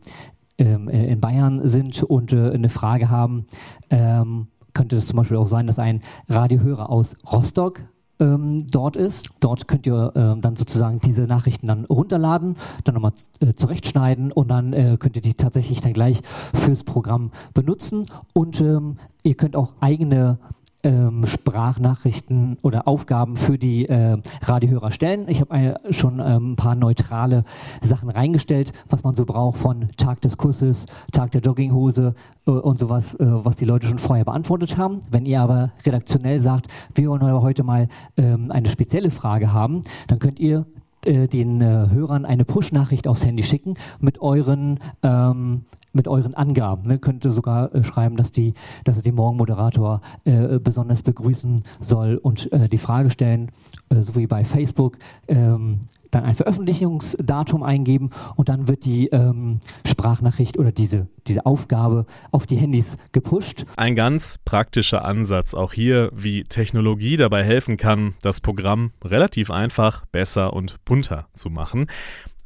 ähm, 0.59 0.89
äh, 0.89 1.07
in 1.07 1.21
Bayern 1.21 1.69
sind 1.69 2.03
und 2.03 2.33
äh, 2.33 2.51
eine 2.51 2.69
Frage 2.69 3.11
haben, 3.11 3.47
ähm, 3.91 4.49
könnte 4.73 4.97
es 4.97 5.07
zum 5.07 5.17
Beispiel 5.17 5.37
auch 5.37 5.49
sein, 5.49 5.67
dass 5.67 5.79
ein 5.79 6.03
Radiohörer 6.29 6.91
aus 6.91 7.17
Rostock 7.31 7.83
ähm, 8.21 8.67
dort 8.71 8.97
ist. 8.97 9.31
Dort 9.41 9.69
könnt 9.69 9.87
ihr 9.87 10.13
ähm, 10.15 10.41
dann 10.41 10.57
sozusagen 10.57 11.01
diese 11.01 11.23
Nachrichten 11.23 11.67
dann 11.67 11.85
runterladen, 11.85 12.57
dann 12.85 12.95
nochmal 12.95 13.13
äh, 13.41 13.55
zurechtschneiden 13.55 14.33
und 14.33 14.49
dann 14.49 14.73
äh, 14.73 14.97
könnt 14.99 15.17
ihr 15.17 15.23
die 15.23 15.35
tatsächlich 15.35 15.81
dann 15.81 15.93
gleich 15.93 16.23
fürs 16.55 16.85
Programm 16.85 17.31
benutzen 17.55 18.07
und 18.33 18.61
ähm, 18.61 18.97
ihr 19.23 19.35
könnt 19.35 19.57
auch 19.57 19.73
eigene 19.81 20.39
ähm, 20.85 21.27
Sprachnachrichten 21.27 22.59
oder 22.63 22.87
Aufgaben 22.87 23.37
für 23.37 23.59
die 23.59 23.89
äh, 23.89 24.19
Radiohörer 24.43 24.93
stellen. 24.93 25.29
Ich 25.29 25.41
habe 25.41 25.81
schon 25.91 26.21
ähm, 26.21 26.53
ein 26.53 26.57
paar 26.57 26.75
neutrale 26.75 27.45
Sachen 27.83 28.11
reingestellt, 28.11 28.73
was 28.89 29.03
man 29.03 29.15
so 29.17 29.25
braucht 29.25 29.59
von 29.59 29.89
Tag 29.97 30.21
des 30.21 30.37
Kusses, 30.37 30.87
Tag 31.13 31.33
der 31.33 31.41
Jogginghose 31.41 32.15
äh, 32.47 32.51
und 32.51 32.79
sowas, 32.79 33.15
äh, 33.15 33.27
was 33.27 33.57
die 33.57 33.65
Leute 33.65 33.87
schon 33.87 33.99
vorher 33.99 34.25
beantwortet 34.25 34.77
haben. 34.77 35.01
Wenn 35.11 35.27
ihr 35.27 35.41
aber 35.41 35.73
redaktionell 35.85 36.41
sagt, 36.41 36.69
wir 36.95 37.09
wollen 37.09 37.23
heute 37.23 37.65
mal 37.65 37.89
ähm, 38.17 38.51
eine 38.51 38.69
spezielle 38.69 39.11
Frage 39.11 39.53
haben, 39.53 39.83
dann 40.07 40.19
könnt 40.19 40.39
ihr 40.39 40.67
äh, 41.07 41.29
den 41.29 41.61
äh, 41.61 41.89
Hörern 41.91 42.25
eine 42.25 42.45
Push-Nachricht 42.45 43.07
aufs 43.07 43.25
Handy 43.25 43.43
schicken 43.43 43.75
mit 44.01 44.21
euren 44.21 44.81
ähm, 45.03 45.63
mit 45.95 46.09
euren 46.09 46.35
Angaben. 46.35 46.89
Ne? 46.89 46.99
Könnte 46.99 47.31
sogar 47.31 47.73
äh, 47.73 47.85
schreiben, 47.85 48.17
dass, 48.17 48.33
die, 48.33 48.55
dass 48.83 48.97
er 48.97 49.03
den 49.03 49.15
Morgenmoderator 49.15 50.01
äh, 50.25 50.59
besonders 50.59 51.03
begrüßen 51.03 51.63
soll 51.81 52.17
und 52.17 52.53
äh, 52.53 52.69
die 52.69 52.79
Frage 52.79 53.11
stellen, 53.11 53.53
so 53.91 54.17
wie 54.17 54.27
bei 54.27 54.45
Facebook, 54.45 54.99
ähm, 55.29 55.83
dann 56.15 56.25
ein 56.25 56.35
Veröffentlichungsdatum 56.35 57.63
eingeben 57.63 58.11
und 58.37 58.49
dann 58.49 58.69
wird 58.69 58.85
die 58.85 59.09
ähm, 59.09 59.61
Sprachnachricht 59.87 60.59
oder 60.59 60.73
diese, 60.73 61.09
diese 61.27 61.47
Aufgabe 61.47 62.07
auf 62.31 62.47
die 62.47 62.57
Handys 62.57 62.97
gepusht. 63.13 63.65
Ein 63.77 63.97
ganz 63.97 64.39
praktischer 64.45 65.05
Ansatz 65.05 65.55
auch 65.55 65.73
hier, 65.73 66.11
wie 66.15 66.45
Technologie 66.45 67.17
dabei 67.17 67.45
helfen 67.45 67.77
kann, 67.77 68.15
das 68.23 68.41
Programm 68.41 68.93
relativ 69.05 69.51
einfach, 69.51 70.07
besser 70.07 70.53
und 70.53 70.85
bunter 70.85 71.27
zu 71.33 71.51
machen. 71.51 71.87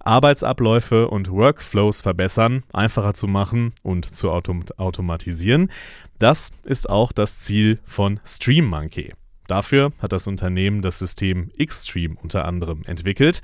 Arbeitsabläufe 0.00 1.08
und 1.08 1.30
Workflows 1.30 2.02
verbessern, 2.02 2.64
einfacher 2.72 3.14
zu 3.14 3.26
machen 3.26 3.74
und 3.82 4.06
zu 4.06 4.30
autom 4.30 4.64
automatisieren. 4.76 5.70
Das 6.18 6.50
ist 6.64 6.88
auch 6.88 7.12
das 7.12 7.40
Ziel 7.40 7.78
von 7.84 8.18
StreamMonkey. 8.24 9.12
Dafür 9.48 9.92
hat 10.00 10.12
das 10.12 10.26
Unternehmen 10.28 10.82
das 10.82 10.98
System 10.98 11.50
Xstream 11.58 12.16
unter 12.22 12.44
anderem 12.44 12.82
entwickelt. 12.84 13.40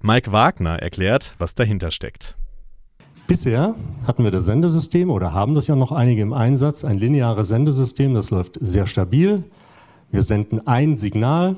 Mike 0.00 0.32
Wagner 0.32 0.78
erklärt, 0.78 1.34
was 1.38 1.54
dahinter 1.54 1.90
steckt. 1.90 2.36
Bisher 3.26 3.74
hatten 4.06 4.24
wir 4.24 4.30
das 4.30 4.44
Sendesystem 4.44 5.10
oder 5.10 5.34
haben 5.34 5.54
das 5.54 5.66
ja 5.66 5.76
noch 5.76 5.92
einige 5.92 6.22
im 6.22 6.32
Einsatz, 6.32 6.84
ein 6.84 6.98
lineares 6.98 7.48
Sendesystem, 7.48 8.14
das 8.14 8.30
läuft 8.30 8.58
sehr 8.60 8.86
stabil. 8.86 9.44
Wir 10.10 10.22
senden 10.22 10.66
ein 10.66 10.96
Signal, 10.96 11.56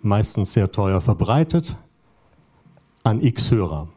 meistens 0.00 0.52
sehr 0.52 0.70
teuer 0.70 1.00
verbreitet, 1.00 1.76
an 3.04 3.22
X 3.22 3.50
Hörer. 3.50 3.88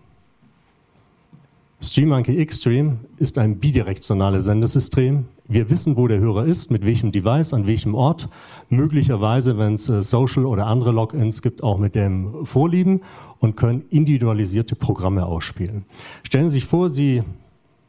StreamMonkey 1.83 2.45
Xstream 2.45 2.99
ist 3.17 3.39
ein 3.39 3.57
bidirektionales 3.57 4.45
Sendesystem. 4.45 5.25
Wir 5.47 5.71
wissen, 5.71 5.97
wo 5.97 6.07
der 6.07 6.19
Hörer 6.19 6.45
ist, 6.45 6.69
mit 6.69 6.85
welchem 6.85 7.11
Device, 7.11 7.53
an 7.53 7.65
welchem 7.65 7.95
Ort. 7.95 8.29
Möglicherweise, 8.69 9.57
wenn 9.57 9.73
es 9.73 9.89
äh, 9.89 10.03
Social 10.03 10.45
oder 10.45 10.67
andere 10.67 10.91
Logins 10.91 11.41
gibt, 11.41 11.63
auch 11.63 11.79
mit 11.79 11.95
dem 11.95 12.45
Vorlieben 12.45 13.01
und 13.39 13.57
können 13.57 13.83
individualisierte 13.89 14.75
Programme 14.75 15.25
ausspielen. 15.25 15.85
Stellen 16.21 16.49
Sie 16.49 16.59
sich 16.59 16.65
vor, 16.65 16.89
Sie 16.89 17.23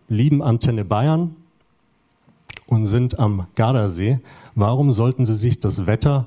lieben 0.08 0.42
Antenne 0.42 0.86
Bayern 0.86 1.36
und 2.68 2.86
sind 2.86 3.18
am 3.18 3.46
Gardasee. 3.56 4.20
Warum 4.54 4.90
sollten 4.92 5.26
Sie 5.26 5.34
sich 5.34 5.60
das 5.60 5.86
Wetter 5.86 6.26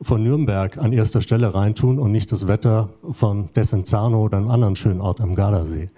von 0.00 0.22
Nürnberg 0.22 0.78
an 0.78 0.92
erster 0.92 1.20
Stelle 1.20 1.54
reintun 1.54 1.98
und 1.98 2.12
nicht 2.12 2.30
das 2.32 2.46
Wetter 2.46 2.90
von 3.10 3.48
Desenzano 3.54 4.22
oder 4.22 4.38
einem 4.38 4.50
anderen 4.50 4.76
schönen 4.76 5.00
Ort 5.00 5.20
am 5.20 5.34
Gardasee. 5.34 5.88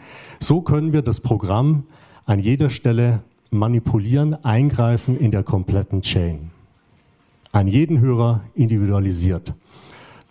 So 0.40 0.60
können 0.60 0.92
wir 0.92 1.02
das 1.02 1.20
Programm 1.20 1.84
an 2.24 2.38
jeder 2.38 2.70
Stelle 2.70 3.22
manipulieren, 3.50 4.44
eingreifen 4.44 5.18
in 5.18 5.30
der 5.30 5.42
kompletten 5.42 6.02
Chain. 6.02 6.50
An 7.52 7.66
jeden 7.66 8.00
Hörer 8.00 8.42
individualisiert. 8.54 9.54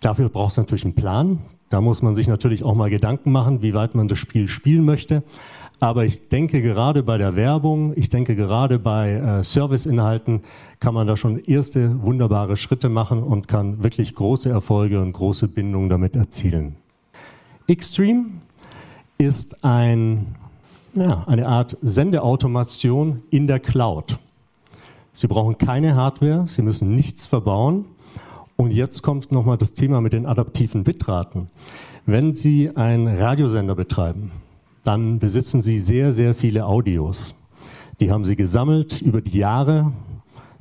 Dafür 0.00 0.28
braucht 0.28 0.52
es 0.52 0.56
natürlich 0.56 0.84
einen 0.84 0.94
Plan. 0.94 1.40
Da 1.70 1.80
muss 1.80 2.00
man 2.00 2.14
sich 2.14 2.28
natürlich 2.28 2.64
auch 2.64 2.74
mal 2.74 2.88
Gedanken 2.88 3.32
machen, 3.32 3.60
wie 3.60 3.74
weit 3.74 3.94
man 3.94 4.08
das 4.08 4.18
Spiel 4.18 4.48
spielen 4.48 4.84
möchte. 4.84 5.22
Aber 5.80 6.04
ich 6.04 6.28
denke 6.28 6.60
gerade 6.60 7.02
bei 7.04 7.18
der 7.18 7.36
Werbung, 7.36 7.92
ich 7.94 8.10
denke 8.10 8.34
gerade 8.34 8.78
bei 8.78 9.12
äh, 9.12 9.44
Serviceinhalten 9.44 10.42
kann 10.80 10.92
man 10.92 11.06
da 11.06 11.16
schon 11.16 11.38
erste 11.38 12.02
wunderbare 12.02 12.56
Schritte 12.56 12.88
machen 12.88 13.22
und 13.22 13.46
kann 13.46 13.82
wirklich 13.82 14.14
große 14.14 14.50
Erfolge 14.50 15.00
und 15.00 15.12
große 15.12 15.46
Bindungen 15.46 15.88
damit 15.88 16.16
erzielen. 16.16 16.74
Xstream 17.72 18.40
ist 19.18 19.64
ein, 19.64 20.34
ja, 20.94 21.24
eine 21.26 21.46
Art 21.46 21.76
Sendeautomation 21.82 23.22
in 23.30 23.46
der 23.46 23.60
Cloud. 23.60 24.18
Sie 25.12 25.26
brauchen 25.26 25.58
keine 25.58 25.94
Hardware, 25.94 26.46
Sie 26.48 26.62
müssen 26.62 26.94
nichts 26.94 27.26
verbauen. 27.26 27.84
Und 28.56 28.72
jetzt 28.72 29.02
kommt 29.02 29.30
nochmal 29.30 29.58
das 29.58 29.72
Thema 29.72 30.00
mit 30.00 30.12
den 30.12 30.26
adaptiven 30.26 30.82
Bitraten. 30.82 31.48
Wenn 32.06 32.34
Sie 32.34 32.74
einen 32.74 33.06
Radiosender 33.06 33.76
betreiben, 33.76 34.32
dann 34.88 35.18
besitzen 35.18 35.60
Sie 35.60 35.80
sehr, 35.80 36.14
sehr 36.14 36.34
viele 36.34 36.64
Audios. 36.64 37.34
Die 38.00 38.10
haben 38.10 38.24
Sie 38.24 38.36
gesammelt 38.36 39.02
über 39.02 39.20
die 39.20 39.36
Jahre, 39.36 39.92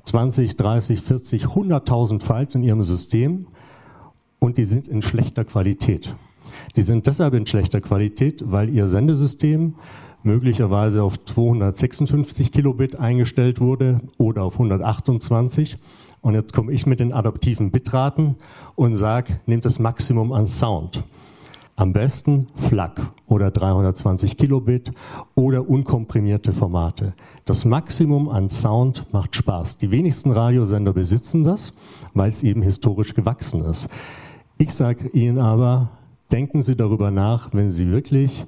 20, 0.04 0.58
30, 0.58 1.00
40, 1.00 1.46
100.000 1.46 2.22
Files 2.22 2.54
in 2.54 2.62
ihrem 2.62 2.84
System 2.84 3.48
und 4.40 4.58
die 4.58 4.66
sind 4.66 4.90
in 4.90 5.02
schlechter 5.02 5.46
Qualität. 5.46 6.14
Die 6.76 6.82
sind 6.82 7.08
deshalb 7.08 7.36
in 7.36 7.46
schlechter 7.46 7.80
Qualität, 7.80 8.44
weil 8.46 8.70
ihr 8.70 8.88
Sendesystem 8.88 9.76
möglicherweise 10.24 11.04
auf 11.04 11.24
256 11.24 12.52
Kilobit 12.52 13.00
eingestellt 13.00 13.62
wurde 13.62 14.02
oder 14.18 14.44
auf 14.44 14.56
128. 14.56 15.78
Und 16.20 16.34
jetzt 16.34 16.52
komme 16.52 16.74
ich 16.74 16.86
mit 16.86 17.00
den 17.00 17.14
adaptiven 17.14 17.72
Bitraten 17.72 18.36
und 18.76 18.94
sage, 18.94 19.40
nehmt 19.46 19.64
das 19.64 19.80
Maximum 19.80 20.34
an 20.34 20.48
Sound. 20.48 21.06
Am 21.80 21.94
besten 21.94 22.48
FLAC 22.56 23.12
oder 23.28 23.52
320 23.52 24.36
Kilobit 24.36 24.92
oder 25.36 25.70
unkomprimierte 25.70 26.52
Formate. 26.52 27.14
Das 27.46 27.66
Maximum 27.66 28.30
an 28.30 28.50
Sound 28.50 29.06
macht 29.14 29.36
Spaß. 29.36 29.78
Die 29.78 29.92
wenigsten 29.92 30.32
Radiosender 30.32 30.92
besitzen 30.92 31.44
das, 31.44 31.74
weil 32.16 32.30
es 32.30 32.42
eben 32.42 32.64
historisch 32.64 33.14
gewachsen 33.14 33.64
ist. 33.64 33.90
Ich 34.58 34.74
sage 34.74 35.10
Ihnen 35.10 35.38
aber, 35.38 35.92
denken 36.32 36.64
Sie 36.64 36.76
darüber 36.76 37.12
nach, 37.12 37.54
wenn 37.54 37.70
Sie 37.70 37.92
wirklich 37.92 38.48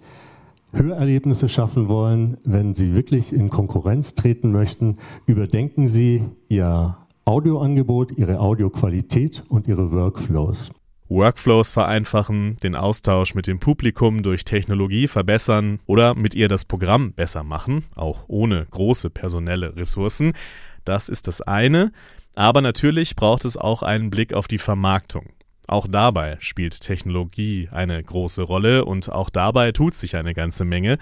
Hörerlebnisse 0.71 1.49
schaffen 1.49 1.87
wollen, 1.87 2.37
wenn 2.45 2.73
Sie 2.73 2.95
wirklich 2.95 3.31
in 3.31 3.49
Konkurrenz 3.51 4.15
treten 4.15 4.51
möchten, 4.51 4.97
überdenken 5.27 5.87
Sie 5.87 6.23
Ihr 6.47 6.97
Audioangebot, 7.25 8.11
Ihre 8.17 8.39
Audioqualität 8.39 9.43
und 9.49 9.67
Ihre 9.67 9.91
Workflows. 9.91 10.71
Workflows 11.09 11.73
vereinfachen, 11.73 12.57
den 12.57 12.75
Austausch 12.75 13.33
mit 13.33 13.47
dem 13.47 13.59
Publikum 13.59 14.23
durch 14.23 14.45
Technologie 14.45 15.07
verbessern 15.07 15.79
oder 15.87 16.15
mit 16.15 16.35
ihr 16.35 16.47
das 16.47 16.65
Programm 16.65 17.13
besser 17.13 17.43
machen, 17.43 17.85
auch 17.95 18.25
ohne 18.27 18.65
große 18.69 19.09
personelle 19.09 19.75
Ressourcen. 19.75 20.33
Das 20.85 21.09
ist 21.09 21.27
das 21.27 21.41
eine. 21.41 21.91
Aber 22.35 22.61
natürlich 22.61 23.15
braucht 23.15 23.43
es 23.43 23.57
auch 23.57 23.83
einen 23.83 24.11
Blick 24.11 24.33
auf 24.33 24.47
die 24.47 24.59
Vermarktung. 24.59 25.33
Auch 25.67 25.87
dabei 25.87 26.37
spielt 26.39 26.79
Technologie 26.79 27.69
eine 27.71 28.01
große 28.01 28.41
Rolle 28.41 28.85
und 28.85 29.11
auch 29.11 29.29
dabei 29.29 29.71
tut 29.71 29.95
sich 29.95 30.15
eine 30.15 30.33
ganze 30.33 30.63
Menge. 30.63 30.97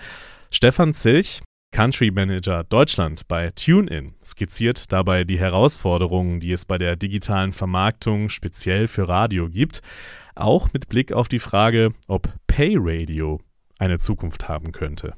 Stefan 0.52 0.94
Zilch, 0.94 1.42
Country 1.72 2.12
Manager 2.12 2.64
Deutschland 2.64 3.28
bei 3.28 3.50
TuneIn, 3.52 4.16
skizziert 4.24 4.92
dabei 4.92 5.24
die 5.24 5.38
Herausforderungen, 5.38 6.40
die 6.40 6.52
es 6.52 6.66
bei 6.66 6.78
der 6.78 6.96
digitalen 6.96 7.54
Vermarktung 7.54 8.30
speziell 8.30 8.88
für 8.88 9.08
Radio 9.08 9.50
gibt, 9.50 9.82
auch 10.36 10.74
mit 10.74 10.90
Blick 10.90 11.12
auf 11.12 11.28
die 11.28 11.40
Frage, 11.40 11.92
ob 12.08 12.34
Pay 12.48 12.78
Radio 12.80 13.42
eine 13.78 14.00
Zukunft 14.00 14.48
haben 14.48 14.72
könnte. 14.72 15.14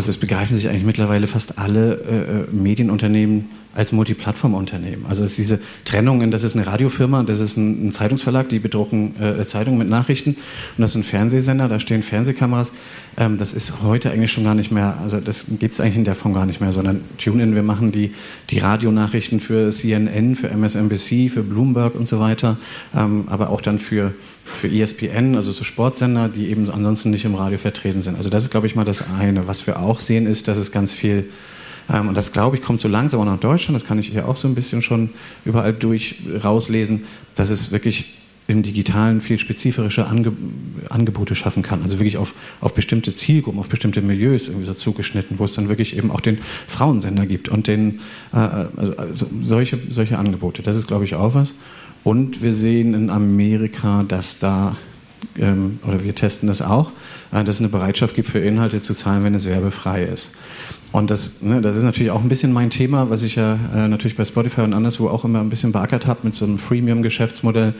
Also 0.00 0.12
es 0.12 0.16
begreifen 0.16 0.56
sich 0.56 0.66
eigentlich 0.66 0.86
mittlerweile 0.86 1.26
fast 1.26 1.58
alle 1.58 1.92
äh, 1.92 2.40
äh 2.40 2.46
Medienunternehmen 2.50 3.50
als 3.74 3.92
Multiplattformunternehmen. 3.92 5.04
Also 5.06 5.24
es 5.24 5.32
ist 5.32 5.36
diese 5.36 5.60
Trennung 5.84 6.30
das 6.30 6.42
ist 6.42 6.56
eine 6.56 6.66
Radiofirma, 6.66 7.22
das 7.22 7.38
ist 7.38 7.58
ein, 7.58 7.88
ein 7.88 7.92
Zeitungsverlag, 7.92 8.48
die 8.48 8.60
bedrucken 8.60 9.14
äh, 9.20 9.44
Zeitungen 9.44 9.78
mit 9.78 9.90
Nachrichten 9.90 10.30
und 10.30 10.78
das 10.78 10.92
ist 10.92 10.96
ein 10.96 11.02
Fernsehsender, 11.04 11.68
da 11.68 11.78
stehen 11.78 12.02
Fernsehkameras. 12.02 12.72
Ähm, 13.18 13.36
das 13.36 13.52
ist 13.52 13.82
heute 13.82 14.10
eigentlich 14.10 14.32
schon 14.32 14.44
gar 14.44 14.54
nicht 14.54 14.70
mehr, 14.70 14.96
also 15.02 15.20
das 15.20 15.44
gibt 15.58 15.74
es 15.74 15.80
eigentlich 15.80 15.96
in 15.96 16.04
der 16.04 16.14
Form 16.14 16.32
gar 16.32 16.46
nicht 16.46 16.62
mehr, 16.62 16.72
sondern 16.72 17.02
TuneIn, 17.18 17.54
wir 17.54 17.62
machen 17.62 17.92
die, 17.92 18.14
die 18.48 18.58
Radionachrichten 18.58 19.38
für 19.38 19.70
CNN, 19.70 20.34
für 20.34 20.48
MSNBC, 20.48 21.28
für 21.28 21.42
Bloomberg 21.42 21.94
und 21.94 22.08
so 22.08 22.20
weiter, 22.20 22.56
ähm, 22.96 23.24
aber 23.26 23.50
auch 23.50 23.60
dann 23.60 23.78
für 23.78 24.14
für 24.52 24.68
ESPN, 24.68 25.36
also 25.36 25.52
so 25.52 25.64
Sportsender, 25.64 26.28
die 26.28 26.48
eben 26.48 26.70
ansonsten 26.70 27.10
nicht 27.10 27.24
im 27.24 27.34
Radio 27.34 27.58
vertreten 27.58 28.02
sind. 28.02 28.16
Also 28.16 28.30
das 28.30 28.44
ist, 28.44 28.50
glaube 28.50 28.66
ich, 28.66 28.74
mal 28.74 28.84
das 28.84 29.04
eine. 29.18 29.46
Was 29.46 29.66
wir 29.66 29.80
auch 29.80 30.00
sehen, 30.00 30.26
ist, 30.26 30.48
dass 30.48 30.58
es 30.58 30.72
ganz 30.72 30.92
viel, 30.92 31.28
ähm, 31.92 32.08
und 32.08 32.14
das, 32.14 32.32
glaube 32.32 32.56
ich, 32.56 32.62
kommt 32.62 32.80
so 32.80 32.88
langsam 32.88 33.20
auch 33.20 33.24
nach 33.24 33.40
Deutschland, 33.40 33.74
das 33.80 33.86
kann 33.86 33.98
ich 33.98 34.08
hier 34.08 34.28
auch 34.28 34.36
so 34.36 34.48
ein 34.48 34.54
bisschen 34.54 34.82
schon 34.82 35.10
überall 35.44 35.72
durch 35.72 36.16
rauslesen, 36.42 37.04
dass 37.34 37.50
es 37.50 37.72
wirklich 37.72 38.14
im 38.50 38.62
Digitalen 38.62 39.20
viel 39.20 39.38
spezifische 39.38 40.06
Ange 40.06 40.32
Angebote 40.88 41.36
schaffen 41.36 41.62
kann. 41.62 41.82
Also 41.82 42.00
wirklich 42.00 42.16
auf, 42.16 42.34
auf 42.60 42.74
bestimmte 42.74 43.12
Zielgruppen, 43.12 43.60
auf 43.60 43.68
bestimmte 43.68 44.02
Milieus 44.02 44.48
irgendwie 44.48 44.66
so 44.66 44.74
zugeschnitten, 44.74 45.38
wo 45.38 45.44
es 45.44 45.54
dann 45.54 45.68
wirklich 45.68 45.96
eben 45.96 46.10
auch 46.10 46.20
den 46.20 46.38
Frauensender 46.66 47.26
gibt 47.26 47.48
und 47.48 47.68
den, 47.68 48.00
äh, 48.32 48.36
also, 48.36 48.96
also 48.96 49.26
solche, 49.42 49.78
solche 49.88 50.18
Angebote. 50.18 50.62
Das 50.62 50.76
ist, 50.76 50.88
glaube 50.88 51.04
ich, 51.04 51.14
auch 51.14 51.34
was. 51.34 51.54
Und 52.04 52.42
wir 52.42 52.54
sehen 52.54 52.94
in 52.94 53.10
Amerika, 53.10 54.04
dass 54.06 54.38
da, 54.38 54.76
ähm, 55.38 55.78
oder 55.86 56.02
wir 56.02 56.14
testen 56.14 56.48
das 56.48 56.62
auch, 56.62 56.92
äh, 57.32 57.44
dass 57.44 57.56
es 57.56 57.60
eine 57.60 57.68
Bereitschaft 57.68 58.14
gibt, 58.14 58.28
für 58.28 58.38
Inhalte 58.38 58.80
zu 58.80 58.94
zahlen, 58.94 59.24
wenn 59.24 59.34
es 59.34 59.46
werbefrei 59.46 60.04
ist. 60.04 60.30
Und 60.92 61.10
das, 61.10 61.42
ne, 61.42 61.60
das 61.60 61.76
ist 61.76 61.82
natürlich 61.82 62.10
auch 62.10 62.22
ein 62.22 62.28
bisschen 62.28 62.52
mein 62.52 62.70
Thema, 62.70 63.10
was 63.10 63.22
ich 63.22 63.36
ja 63.36 63.58
äh, 63.74 63.86
natürlich 63.88 64.16
bei 64.16 64.24
Spotify 64.24 64.62
und 64.62 64.72
anderswo 64.72 65.08
auch 65.08 65.24
immer 65.24 65.40
ein 65.40 65.50
bisschen 65.50 65.72
beackert 65.72 66.06
habe 66.06 66.20
mit 66.24 66.34
so 66.34 66.44
einem 66.44 66.58
Freemium-Geschäftsmodell. 66.58 67.74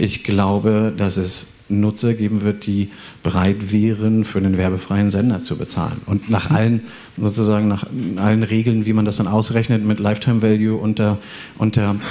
Ich 0.00 0.24
glaube, 0.24 0.94
dass 0.96 1.18
es 1.18 1.48
Nutzer 1.68 2.14
geben 2.14 2.42
wird, 2.42 2.66
die 2.66 2.88
bereit 3.22 3.70
wären, 3.70 4.24
für 4.24 4.38
einen 4.38 4.56
werbefreien 4.56 5.10
Sender 5.10 5.40
zu 5.42 5.56
bezahlen. 5.56 6.00
Und 6.06 6.30
nach 6.30 6.50
allen, 6.50 6.80
sozusagen 7.18 7.68
nach 7.68 7.84
allen 8.16 8.42
Regeln, 8.42 8.86
wie 8.86 8.94
man 8.94 9.04
das 9.04 9.18
dann 9.18 9.28
ausrechnet 9.28 9.84
mit 9.84 10.00
Lifetime 10.00 10.40
Value 10.40 10.74
und 10.74 10.98
der 10.98 11.18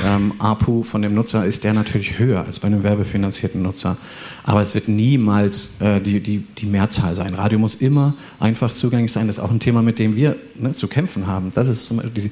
ähm, 0.06 0.34
APU 0.38 0.84
von 0.84 1.02
dem 1.02 1.16
Nutzer, 1.16 1.46
ist 1.46 1.64
der 1.64 1.74
natürlich 1.74 2.20
höher 2.20 2.46
als 2.46 2.60
bei 2.60 2.68
einem 2.68 2.84
werbefinanzierten 2.84 3.62
Nutzer. 3.62 3.98
Aber 4.44 4.62
es 4.62 4.76
wird 4.76 4.88
niemals 4.88 5.82
äh, 5.82 6.00
die, 6.00 6.20
die, 6.22 6.46
die 6.58 6.68
Mehrzahl 6.68 7.16
sein. 7.16 7.34
Radio 7.34 7.58
muss 7.58 7.74
immer 7.74 8.14
einfach 8.40 8.72
zugänglich 8.72 9.12
sein. 9.12 9.26
Das 9.26 9.40
ist 9.40 9.44
auch 9.44 9.52
ein 9.52 9.60
Thema, 9.60 9.82
mit 9.82 9.98
dem 9.98 10.16
wir 10.16 10.38
ne, 10.60 10.72
zu 10.72 10.88
kämpfen 10.88 11.26
haben. 11.26 11.52
Das 11.56 11.68
ist 11.68 11.92
die 12.14 12.32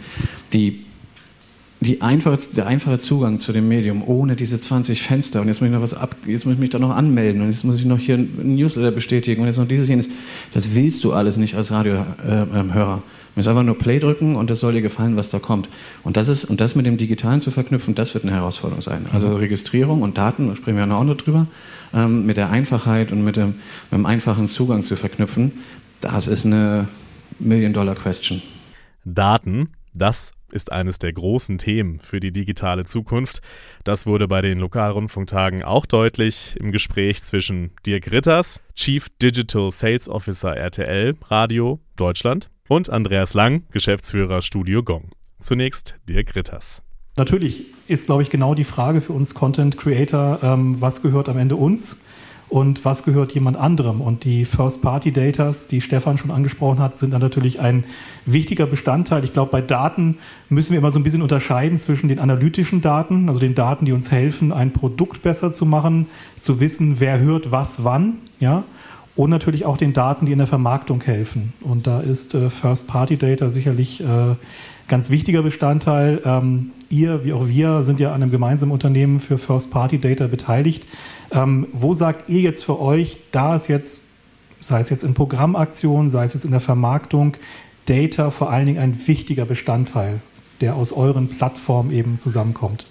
die 0.54 0.87
einfache, 2.02 2.40
der 2.56 2.66
einfache 2.66 2.98
Zugang 2.98 3.38
zu 3.38 3.54
dem 3.54 3.68
Medium 3.68 4.02
ohne 4.08 4.36
diese 4.36 4.60
20 4.60 5.02
Fenster 5.02 5.42
und 5.42 5.48
jetzt 5.48 5.62
muss 5.62 5.68
ich 5.68 5.74
noch 5.74 5.82
was 5.82 5.94
ab, 5.94 6.16
jetzt 6.26 6.46
muss 6.46 6.56
ich 6.56 6.60
mich 6.60 6.72
da 6.72 6.80
noch 6.80 6.96
anmelden 6.96 7.42
und 7.42 7.52
jetzt 7.52 7.64
muss 7.64 7.80
ich 7.80 7.86
noch 7.86 8.00
hier 8.00 8.16
ein 8.16 8.56
Newsletter 8.56 8.92
bestätigen 8.92 9.42
und 9.42 9.48
jetzt 9.48 9.58
noch 9.58 9.68
dieses 9.68 9.88
jenes. 9.88 10.10
Das 10.54 10.74
willst 10.74 11.04
du 11.04 11.14
alles 11.14 11.38
nicht 11.38 11.56
als 11.56 11.72
Radiohörer. 11.72 12.16
Äh, 12.26 12.60
ähm, 12.60 12.72
du 12.74 13.02
musst 13.36 13.48
einfach 13.48 13.64
nur 13.64 13.78
Play 13.78 14.00
drücken 14.00 14.36
und 14.36 14.50
das 14.50 14.60
soll 14.60 14.74
dir 14.74 14.82
gefallen, 14.82 15.16
was 15.18 15.30
da 15.30 15.38
kommt. 15.38 15.70
Und 16.04 16.18
das 16.18 16.30
ist 16.30 16.46
und 16.46 16.60
das 16.62 16.76
mit 16.76 16.88
dem 16.88 16.98
Digitalen 16.98 17.42
zu 17.42 17.52
verknüpfen, 17.52 17.94
das 17.94 18.14
wird 18.16 18.24
eine 18.24 18.34
Herausforderung 18.34 18.82
sein. 18.82 19.06
Also 19.14 19.36
Registrierung 19.36 20.02
und 20.02 20.18
Daten, 20.18 20.48
da 20.48 20.56
sprechen 20.56 20.78
wir 20.78 20.88
ja 20.88 20.96
auch 20.96 21.04
noch 21.04 21.18
drüber, 21.18 21.46
ähm, 21.94 22.26
mit 22.26 22.38
der 22.38 22.50
Einfachheit 22.50 23.12
und 23.12 23.24
mit 23.24 23.36
dem, 23.36 23.56
mit 23.92 24.00
dem 24.00 24.06
einfachen 24.08 24.48
Zugang 24.48 24.82
zu 24.82 24.96
verknüpfen, 24.96 25.52
das 26.02 26.28
ist 26.28 26.46
eine 26.46 26.88
Million-Dollar-Question. 27.40 28.42
Daten, 29.06 29.70
das 29.98 30.34
ist 30.52 30.72
eines 30.72 31.00
der 31.00 31.12
großen 31.12 31.58
Themen 31.58 32.00
für 32.00 32.20
die 32.20 32.32
digitale 32.32 32.86
Zukunft. 32.86 33.42
Das 33.84 34.06
wurde 34.06 34.28
bei 34.28 34.42
den 34.42 34.60
Lokalrundfunktagen 34.60 35.64
auch 35.64 35.86
deutlich 35.86 36.56
im 36.60 36.72
Gespräch 36.72 37.24
zwischen 37.24 37.72
Dirk 37.86 38.12
Ritters, 38.12 38.62
Chief 38.76 39.08
Digital 39.22 39.72
Sales 39.72 40.08
Officer 40.08 40.56
RTL 40.56 41.16
Radio 41.26 41.80
Deutschland, 41.96 42.50
und 42.70 42.90
Andreas 42.90 43.34
Lang, 43.34 43.64
Geschäftsführer 43.72 44.42
Studio 44.42 44.84
Gong. 44.84 45.10
Zunächst 45.40 45.96
Dirk 46.08 46.36
Ritters. 46.36 46.82
Natürlich 47.16 47.66
ist, 47.88 48.06
glaube 48.06 48.22
ich, 48.22 48.30
genau 48.30 48.54
die 48.54 48.64
Frage 48.64 49.02
für 49.02 49.14
uns 49.14 49.34
Content 49.34 49.78
Creator, 49.78 50.40
ähm, 50.44 50.80
was 50.80 51.02
gehört 51.02 51.30
am 51.30 51.38
Ende 51.38 51.56
uns? 51.56 52.04
Und 52.50 52.86
was 52.86 53.04
gehört 53.04 53.34
jemand 53.34 53.58
anderem. 53.58 54.02
Und 54.02 54.24
die 54.24 54.46
First-Party-Datas, 54.46 55.68
die 55.68 55.82
Stefan 55.82 56.18
schon 56.18 56.32
angesprochen 56.32 56.80
hat, 56.80 56.96
sind 56.96 57.12
dann 57.14 57.22
natürlich 57.22 57.60
ein 57.60 57.84
wichtiger 58.26 58.66
Bestandteil. 58.66 59.24
Ich 59.24 59.34
glaube, 59.34 59.52
bei 59.52 59.62
Daten 59.62 60.18
müssen 60.50 60.72
wir 60.72 60.80
immer 60.80 60.92
so 60.92 61.00
ein 61.00 61.04
bisschen 61.04 61.22
unterscheiden 61.22 61.78
zwischen 61.78 62.08
den 62.08 62.20
analytischen 62.20 62.82
Daten, 62.82 63.28
also 63.28 63.40
den 63.40 63.56
Daten, 63.56 63.86
die 63.86 63.92
uns 63.92 64.12
helfen, 64.12 64.54
ein 64.54 64.72
Produkt 64.72 65.22
besser 65.24 65.52
zu 65.52 65.66
machen, 65.66 66.08
zu 66.40 66.60
wissen, 66.60 67.00
wer 67.00 67.20
hört 67.20 67.52
was 67.52 67.84
wann, 67.84 68.20
ja, 68.40 68.64
und 69.18 69.32
natürlich 69.32 69.66
auch 69.66 69.78
den 69.78 69.94
Daten, 69.94 70.28
die 70.28 70.32
in 70.32 70.38
der 70.38 70.48
Vermarktung 70.48 71.02
helfen. 71.02 71.54
Und 71.62 71.88
da 71.88 72.02
ist 72.02 72.36
äh, 72.36 72.52
First-Party-Data 72.52 73.50
sicherlich 73.50 74.00
äh, 74.00 74.36
ganz 74.88 75.10
wichtiger 75.10 75.42
Bestandteil. 75.42 76.22
Ähm, 76.24 76.72
ihr, 76.90 77.26
wie 77.26 77.34
auch 77.34 77.48
wir, 77.48 77.82
sind 77.82 78.00
ja 78.00 78.10
an 78.10 78.22
einem 78.22 78.32
gemeinsamen 78.32 78.72
Unternehmen 78.72 79.20
für 79.20 79.40
First-Party-Data 79.40 80.28
beteiligt. 80.28 80.86
Ähm, 81.32 81.68
wo 81.72 81.94
sagt 81.94 82.30
ihr 82.30 82.42
jetzt 82.42 82.64
für 82.64 82.80
euch, 82.80 83.18
da 83.32 83.56
ist 83.56 83.68
jetzt, 83.68 84.02
sei 84.60 84.80
es 84.80 84.90
jetzt 84.90 85.04
in 85.04 85.14
Programmaktionen, 85.14 86.10
sei 86.10 86.26
es 86.26 86.34
jetzt 86.34 86.46
in 86.46 86.52
der 86.52 86.62
Vermarktung, 86.62 87.36
Data 87.86 88.32
vor 88.32 88.50
allen 88.50 88.66
Dingen 88.66 88.80
ein 88.80 89.08
wichtiger 89.08 89.46
Bestandteil, 89.46 90.22
der 90.62 90.76
aus 90.76 90.92
euren 90.92 91.30
Plattformen 91.30 91.92
eben 91.92 92.18
zusammenkommt? 92.18 92.86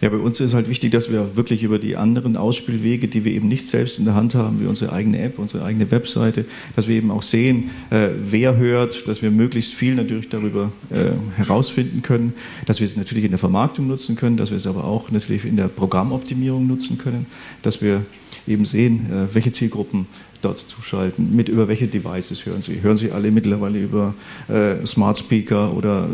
Ja, 0.00 0.10
bei 0.10 0.16
uns 0.16 0.38
ist 0.38 0.54
halt 0.54 0.68
wichtig, 0.68 0.92
dass 0.92 1.10
wir 1.10 1.34
wirklich 1.34 1.64
über 1.64 1.80
die 1.80 1.96
anderen 1.96 2.36
Ausspielwege, 2.36 3.08
die 3.08 3.24
wir 3.24 3.32
eben 3.32 3.48
nicht 3.48 3.66
selbst 3.66 3.98
in 3.98 4.04
der 4.04 4.14
Hand 4.14 4.36
haben, 4.36 4.60
wie 4.60 4.66
unsere 4.66 4.92
eigene 4.92 5.18
App, 5.20 5.40
unsere 5.40 5.64
eigene 5.64 5.90
Webseite, 5.90 6.44
dass 6.76 6.86
wir 6.86 6.94
eben 6.94 7.10
auch 7.10 7.24
sehen, 7.24 7.70
äh, 7.90 8.10
wer 8.20 8.56
hört, 8.56 9.08
dass 9.08 9.22
wir 9.22 9.32
möglichst 9.32 9.74
viel 9.74 9.96
natürlich 9.96 10.28
darüber 10.28 10.70
äh, 10.90 11.10
herausfinden 11.36 12.02
können, 12.02 12.34
dass 12.66 12.78
wir 12.78 12.86
es 12.86 12.96
natürlich 12.96 13.24
in 13.24 13.32
der 13.32 13.38
Vermarktung 13.38 13.88
nutzen 13.88 14.14
können, 14.14 14.36
dass 14.36 14.50
wir 14.50 14.56
es 14.56 14.68
aber 14.68 14.84
auch 14.84 15.10
natürlich 15.10 15.44
in 15.44 15.56
der 15.56 15.66
Programmoptimierung 15.66 16.64
nutzen 16.64 16.96
können, 16.96 17.26
dass 17.62 17.82
wir 17.82 18.04
eben 18.46 18.66
sehen, 18.66 19.06
äh, 19.10 19.34
welche 19.34 19.50
Zielgruppen 19.50 20.06
dort 20.42 20.60
zuschalten. 20.60 21.34
Mit 21.34 21.48
über 21.48 21.66
welche 21.66 21.88
Devices 21.88 22.46
hören 22.46 22.62
Sie? 22.62 22.82
Hören 22.82 22.96
Sie 22.96 23.10
alle 23.10 23.32
mittlerweile 23.32 23.80
über 23.80 24.14
äh, 24.48 24.86
Smart 24.86 25.18
Speaker 25.18 25.74
oder 25.74 26.08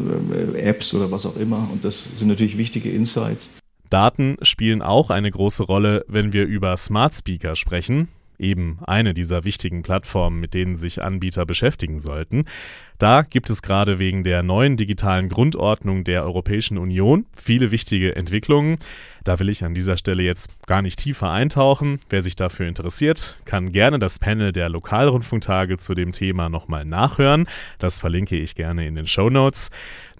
äh, 0.55 0.59
Apps 0.61 0.95
oder 0.95 1.11
was 1.11 1.27
auch 1.27 1.37
immer? 1.37 1.69
Und 1.71 1.85
das 1.85 2.09
sind 2.17 2.29
natürlich 2.29 2.57
wichtige 2.57 2.89
Insights. 2.89 3.51
Daten 3.95 4.39
spielen 4.43 4.83
auch 4.83 5.11
eine 5.11 5.31
große 5.31 5.63
Rolle, 5.63 6.05
wenn 6.09 6.33
wir 6.33 6.47
über 6.47 6.77
Smart 6.77 7.15
Speaker 7.15 7.55
sprechen 7.55 8.09
eben 8.39 8.79
eine 8.87 9.15
dieser 9.15 9.45
wichtigen 9.45 9.83
Plattformen, 9.83 10.41
mit 10.41 10.55
denen 10.55 10.77
sich 10.77 11.03
Anbieter 11.03 11.47
beschäftigen 11.47 12.01
sollten. 12.01 12.45
Da 12.99 13.23
gibt 13.23 13.51
es 13.51 13.61
gerade 13.61 13.99
wegen 13.99 14.23
der 14.23 14.43
neuen 14.43 14.77
digitalen 14.77 15.29
Grundordnung 15.29 16.05
der 16.05 16.25
Europäischen 16.25 16.79
Union 16.79 17.27
viele 17.35 17.71
wichtige 17.71 18.15
Entwicklungen. 18.15 18.79
Da 19.25 19.39
will 19.41 19.49
ich 19.49 19.65
an 19.65 19.75
dieser 19.75 19.97
Stelle 19.97 20.23
jetzt 20.23 20.51
gar 20.67 20.81
nicht 20.81 20.99
tiefer 20.99 21.31
eintauchen. 21.31 21.99
Wer 22.09 22.23
sich 22.23 22.37
dafür 22.37 22.69
interessiert, 22.69 23.39
kann 23.47 23.73
gerne 23.73 23.99
das 23.99 24.19
Panel 24.19 24.53
der 24.53 24.69
Lokalrundfunktage 24.69 25.77
zu 25.77 25.95
dem 25.95 26.13
Thema 26.13 26.49
nochmal 26.49 26.85
nachhören. 26.85 27.47
Das 27.79 27.99
verlinke 27.99 28.37
ich 28.37 28.55
gerne 28.55 28.87
in 28.87 28.95
den 28.95 29.07
Show 29.07 29.29
Notes. 29.29 29.71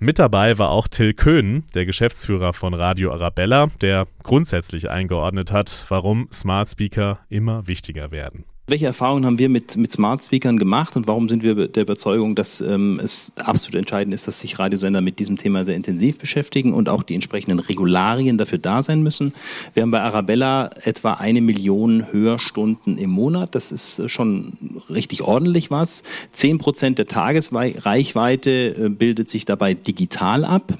Mit 0.05 0.19
dabei 0.19 0.59
war 0.59 0.69
auch 0.69 0.87
Till 0.87 1.15
Köhn, 1.15 1.65
der 1.75 1.87
Geschäftsführer 1.87 2.53
von 2.53 2.75
Radio 2.75 3.11
Arabella, 3.11 3.69
der 3.81 4.07
grundsätzlich 4.23 4.91
eingeordnet 4.91 5.51
hat, 5.51 5.87
warum 5.89 6.29
Smart 6.31 6.69
Speaker 6.69 7.21
immer 7.31 7.67
wichtiger 7.69 8.11
werden. 8.11 8.45
Welche 8.67 8.87
Erfahrungen 8.87 9.27
haben 9.27 9.39
wir 9.39 9.51
mit, 9.51 9.77
mit 9.77 9.93
Smart 9.93 10.25
Speakern 10.25 10.59
gemacht 10.59 10.97
und 10.97 11.07
warum 11.07 11.29
sind 11.29 11.43
wir 11.43 11.69
der 11.69 11.83
Überzeugung, 11.83 12.35
dass 12.35 12.63
ähm, 12.63 12.99
es 13.03 13.31
absolut 13.39 13.77
entscheidend 13.77 14.15
ist, 14.15 14.27
dass 14.27 14.41
sich 14.41 14.59
Radiosender 14.59 15.03
mit 15.03 15.19
diesem 15.19 15.37
Thema 15.37 15.67
sehr 15.67 15.77
intensiv 15.77 16.19
beschäftigen 16.19 16.73
und 16.73 16.89
auch 16.89 17.03
die 17.03 17.15
entsprechenden 17.15 17.59
Regularien 17.59 18.39
dafür 18.39 18.57
da 18.57 18.83
sein 18.83 19.03
müssen? 19.03 19.35
Wir 19.75 19.83
haben 19.83 19.91
bei 19.91 20.01
Arabella 20.01 20.71
etwa 20.83 21.15
eine 21.15 21.43
Million 21.43 22.11
Hörstunden 22.11 22.97
im 22.97 23.11
Monat. 23.11 23.55
Das 23.55 23.71
ist 23.71 24.03
schon 24.11 24.55
richtig 24.95 25.23
ordentlich 25.23 25.71
was. 25.71 26.03
Zehn 26.33 26.59
Prozent 26.59 26.99
der 26.99 27.07
Tagesreichweite 27.07 28.51
äh, 28.51 28.89
bildet 28.89 29.31
sich 29.31 29.45
dabei 29.45 29.75
digital 29.75 30.45
ab. 30.45 30.75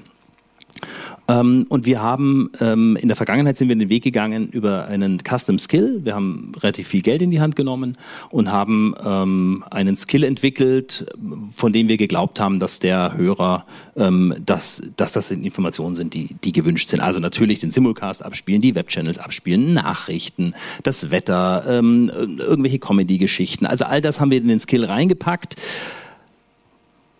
Ähm, 1.27 1.65
und 1.69 1.85
wir 1.85 2.01
haben 2.01 2.51
ähm, 2.59 2.97
in 2.97 3.07
der 3.07 3.15
Vergangenheit 3.15 3.57
sind 3.57 3.69
wir 3.69 3.75
den 3.75 3.89
Weg 3.89 4.03
gegangen 4.03 4.47
über 4.49 4.85
einen 4.85 5.19
Custom 5.19 5.57
Skill. 5.57 6.01
Wir 6.03 6.15
haben 6.15 6.51
relativ 6.61 6.87
viel 6.87 7.01
Geld 7.01 7.21
in 7.21 7.31
die 7.31 7.41
Hand 7.41 7.55
genommen 7.55 7.97
und 8.29 8.51
haben 8.51 8.93
ähm, 9.03 9.63
einen 9.71 9.95
Skill 9.95 10.23
entwickelt, 10.23 11.05
von 11.51 11.73
dem 11.73 11.87
wir 11.87 11.97
geglaubt 11.97 12.39
haben, 12.39 12.59
dass 12.59 12.79
der 12.79 13.17
Hörer, 13.17 13.65
ähm, 13.95 14.35
dass, 14.45 14.83
dass 14.97 15.13
das 15.13 15.31
Informationen 15.31 15.95
sind, 15.95 16.13
die, 16.13 16.35
die 16.43 16.51
gewünscht 16.51 16.89
sind. 16.89 16.99
Also 16.99 17.19
natürlich 17.19 17.59
den 17.59 17.71
Simulcast 17.71 18.23
abspielen, 18.23 18.61
die 18.61 18.75
Webchannels 18.75 19.17
abspielen, 19.17 19.73
Nachrichten, 19.73 20.53
das 20.83 21.09
Wetter, 21.09 21.65
ähm, 21.67 22.11
irgendwelche 22.37 22.79
Comedy-Geschichten. 22.79 23.65
Also 23.65 23.85
all 23.85 24.01
das 24.01 24.19
haben 24.21 24.29
wir 24.29 24.37
in 24.37 24.47
den 24.47 24.59
Skill 24.59 24.85
reingepackt. 24.85 25.55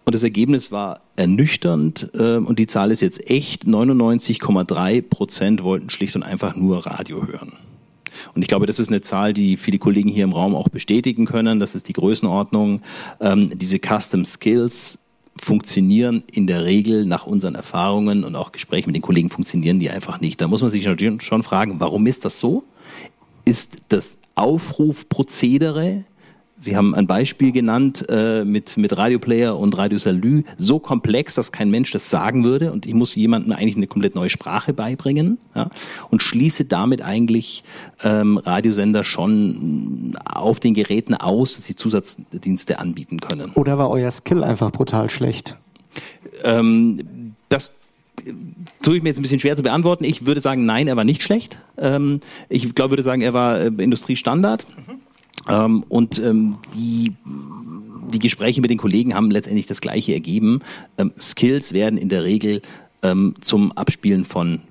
Und 0.05 0.13
das 0.13 0.23
Ergebnis 0.23 0.71
war 0.71 1.01
ernüchternd 1.15 2.11
äh, 2.13 2.37
und 2.37 2.59
die 2.59 2.67
Zahl 2.67 2.91
ist 2.91 3.01
jetzt 3.01 3.29
echt. 3.29 3.65
99,3 3.65 5.01
Prozent 5.01 5.63
wollten 5.63 5.89
schlicht 5.89 6.15
und 6.15 6.23
einfach 6.23 6.55
nur 6.55 6.85
Radio 6.85 7.27
hören. 7.27 7.53
Und 8.33 8.41
ich 8.41 8.47
glaube, 8.47 8.67
das 8.67 8.79
ist 8.79 8.89
eine 8.89 9.01
Zahl, 9.01 9.33
die 9.33 9.57
viele 9.57 9.79
Kollegen 9.79 10.09
hier 10.09 10.23
im 10.23 10.31
Raum 10.31 10.55
auch 10.55 10.69
bestätigen 10.69 11.25
können. 11.25 11.59
Das 11.59 11.75
ist 11.75 11.89
die 11.89 11.93
Größenordnung. 11.93 12.81
Ähm, 13.19 13.49
diese 13.57 13.79
Custom 13.79 14.25
Skills 14.25 14.99
funktionieren 15.37 16.23
in 16.31 16.47
der 16.47 16.63
Regel 16.63 17.05
nach 17.05 17.25
unseren 17.25 17.55
Erfahrungen 17.55 18.23
und 18.23 18.35
auch 18.35 18.51
Gesprächen 18.51 18.89
mit 18.89 18.95
den 18.95 19.01
Kollegen 19.01 19.29
funktionieren 19.29 19.79
die 19.79 19.89
einfach 19.89 20.21
nicht. 20.21 20.39
Da 20.39 20.47
muss 20.47 20.61
man 20.61 20.71
sich 20.71 20.83
schon 20.83 21.43
fragen, 21.43 21.79
warum 21.79 22.07
ist 22.07 22.23
das 22.23 22.39
so? 22.39 22.63
Ist 23.43 23.81
das 23.89 24.17
Aufrufprozedere 24.35 26.05
Sie 26.57 26.77
haben 26.77 26.95
ein 26.95 27.05
Beispiel 27.05 27.51
genannt 27.51 28.05
äh, 28.07 28.45
mit, 28.45 28.77
mit 28.77 28.95
Radioplayer 28.95 29.57
und 29.57 29.77
Radio 29.77 29.97
Salü, 29.97 30.43
so 30.57 30.79
komplex, 30.79 31.35
dass 31.35 31.51
kein 31.51 31.69
Mensch 31.69 31.91
das 31.91 32.09
sagen 32.09 32.45
würde 32.45 32.71
und 32.71 32.85
ich 32.85 32.93
muss 32.93 33.13
jemandem 33.13 33.51
eigentlich 33.51 33.75
eine 33.75 33.87
komplett 33.87 34.15
neue 34.15 34.29
Sprache 34.29 34.73
beibringen 34.73 35.37
ja, 35.53 35.69
und 36.09 36.23
schließe 36.23 36.65
damit 36.65 37.01
eigentlich 37.01 37.63
ähm, 38.03 38.37
Radiosender 38.37 39.03
schon 39.03 40.15
auf 40.23 40.61
den 40.61 40.73
Geräten 40.73 41.13
aus, 41.13 41.55
dass 41.55 41.65
sie 41.65 41.75
Zusatzdienste 41.75 42.79
anbieten 42.79 43.19
können. 43.19 43.51
Oder 43.55 43.77
war 43.77 43.89
euer 43.89 44.11
Skill 44.11 44.43
einfach 44.43 44.71
brutal 44.71 45.09
schlecht? 45.09 45.57
Ähm, 46.43 47.33
das 47.49 47.71
tue 48.81 48.97
ich 48.97 49.03
mir 49.03 49.09
jetzt 49.09 49.19
ein 49.19 49.23
bisschen 49.23 49.39
schwer 49.41 49.57
zu 49.57 49.63
beantworten. 49.63 50.05
Ich 50.05 50.25
würde 50.25 50.39
sagen, 50.39 50.65
nein, 50.65 50.87
er 50.87 50.95
war 50.95 51.03
nicht 51.03 51.21
schlecht. 51.21 51.59
Ähm, 51.77 52.21
ich 52.47 52.73
glaube, 52.75 52.91
würde 52.91 53.03
sagen, 53.03 53.21
er 53.21 53.33
war 53.33 53.59
äh, 53.59 53.67
Industriestandard. 53.67 54.65
Mhm. 54.87 55.04
Ähm, 55.47 55.83
und 55.89 56.19
ähm, 56.19 56.57
die, 56.73 57.13
die 58.11 58.19
Gespräche 58.19 58.61
mit 58.61 58.69
den 58.69 58.77
Kollegen 58.77 59.13
haben 59.13 59.31
letztendlich 59.31 59.65
das 59.65 59.81
Gleiche 59.81 60.13
ergeben. 60.13 60.61
Ähm, 60.97 61.11
Skills 61.19 61.73
werden 61.73 61.97
in 61.97 62.09
der 62.09 62.23
Regel 62.23 62.61
ähm, 63.01 63.35
zum 63.41 63.71
Abspielen 63.71 64.25
von 64.25 64.61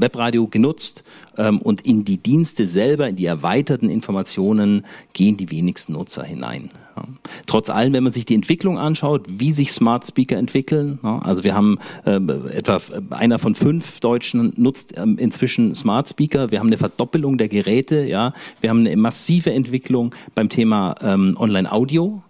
Webradio 0.00 0.46
genutzt 0.46 1.04
ähm, 1.36 1.58
und 1.60 1.82
in 1.82 2.04
die 2.04 2.18
Dienste 2.18 2.64
selber, 2.64 3.08
in 3.08 3.16
die 3.16 3.26
erweiterten 3.26 3.90
Informationen 3.90 4.84
gehen 5.12 5.36
die 5.36 5.50
wenigsten 5.50 5.92
Nutzer 5.92 6.24
hinein. 6.24 6.70
Ja. 6.96 7.04
Trotz 7.46 7.70
allem, 7.70 7.92
wenn 7.92 8.04
man 8.04 8.12
sich 8.12 8.26
die 8.26 8.34
Entwicklung 8.34 8.78
anschaut, 8.78 9.26
wie 9.30 9.52
sich 9.52 9.72
Smart 9.72 10.06
Speaker 10.06 10.36
entwickeln, 10.36 10.98
ja, 11.02 11.18
also 11.20 11.44
wir 11.44 11.54
haben 11.54 11.78
äh, 12.04 12.16
etwa 12.52 12.80
einer 13.10 13.38
von 13.38 13.54
fünf 13.54 14.00
Deutschen 14.00 14.52
nutzt 14.56 14.96
äh, 14.96 15.02
inzwischen 15.02 15.74
Smart 15.74 16.08
Speaker, 16.08 16.50
wir 16.50 16.58
haben 16.60 16.68
eine 16.68 16.78
Verdoppelung 16.78 17.38
der 17.38 17.48
Geräte, 17.48 18.04
ja, 18.04 18.32
wir 18.60 18.70
haben 18.70 18.80
eine 18.80 18.96
massive 18.96 19.52
Entwicklung 19.52 20.14
beim 20.34 20.48
Thema 20.48 20.96
ähm, 21.00 21.36
Online-Audio, 21.38 22.22